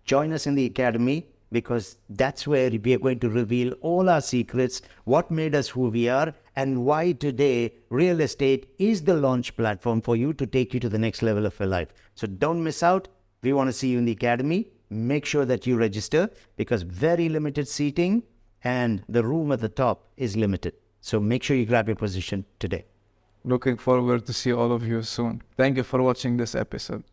Join 0.05 0.33
us 0.33 0.45
in 0.45 0.55
the 0.55 0.65
academy 0.65 1.27
because 1.51 1.97
that's 2.09 2.47
where 2.47 2.69
we 2.69 2.93
are 2.93 2.99
going 2.99 3.19
to 3.19 3.29
reveal 3.29 3.73
all 3.81 4.09
our 4.09 4.21
secrets, 4.21 4.81
what 5.03 5.31
made 5.31 5.55
us 5.55 5.69
who 5.69 5.89
we 5.89 6.09
are, 6.09 6.33
and 6.55 6.85
why 6.85 7.11
today 7.11 7.73
real 7.89 8.21
estate 8.21 8.73
is 8.79 9.03
the 9.03 9.15
launch 9.15 9.55
platform 9.55 10.01
for 10.01 10.15
you 10.15 10.33
to 10.33 10.45
take 10.45 10.73
you 10.73 10.79
to 10.79 10.89
the 10.89 10.97
next 10.97 11.21
level 11.21 11.45
of 11.45 11.59
your 11.59 11.67
life. 11.67 11.89
So 12.15 12.27
don't 12.27 12.63
miss 12.63 12.83
out. 12.83 13.07
We 13.41 13.53
want 13.53 13.67
to 13.69 13.73
see 13.73 13.89
you 13.89 13.97
in 13.97 14.05
the 14.05 14.11
academy. 14.11 14.71
Make 14.89 15.25
sure 15.25 15.45
that 15.45 15.65
you 15.67 15.77
register 15.77 16.29
because 16.55 16.81
very 16.83 17.29
limited 17.29 17.67
seating 17.67 18.23
and 18.63 19.03
the 19.07 19.23
room 19.23 19.51
at 19.51 19.61
the 19.61 19.69
top 19.69 20.07
is 20.17 20.35
limited. 20.35 20.73
So 21.01 21.19
make 21.19 21.43
sure 21.43 21.55
you 21.55 21.65
grab 21.65 21.87
your 21.87 21.95
position 21.95 22.45
today. 22.59 22.85
Looking 23.43 23.77
forward 23.77 24.25
to 24.25 24.33
see 24.33 24.51
all 24.51 24.71
of 24.71 24.87
you 24.87 25.03
soon. 25.03 25.43
Thank 25.55 25.77
you 25.77 25.83
for 25.83 26.01
watching 26.01 26.37
this 26.37 26.55
episode. 26.55 27.03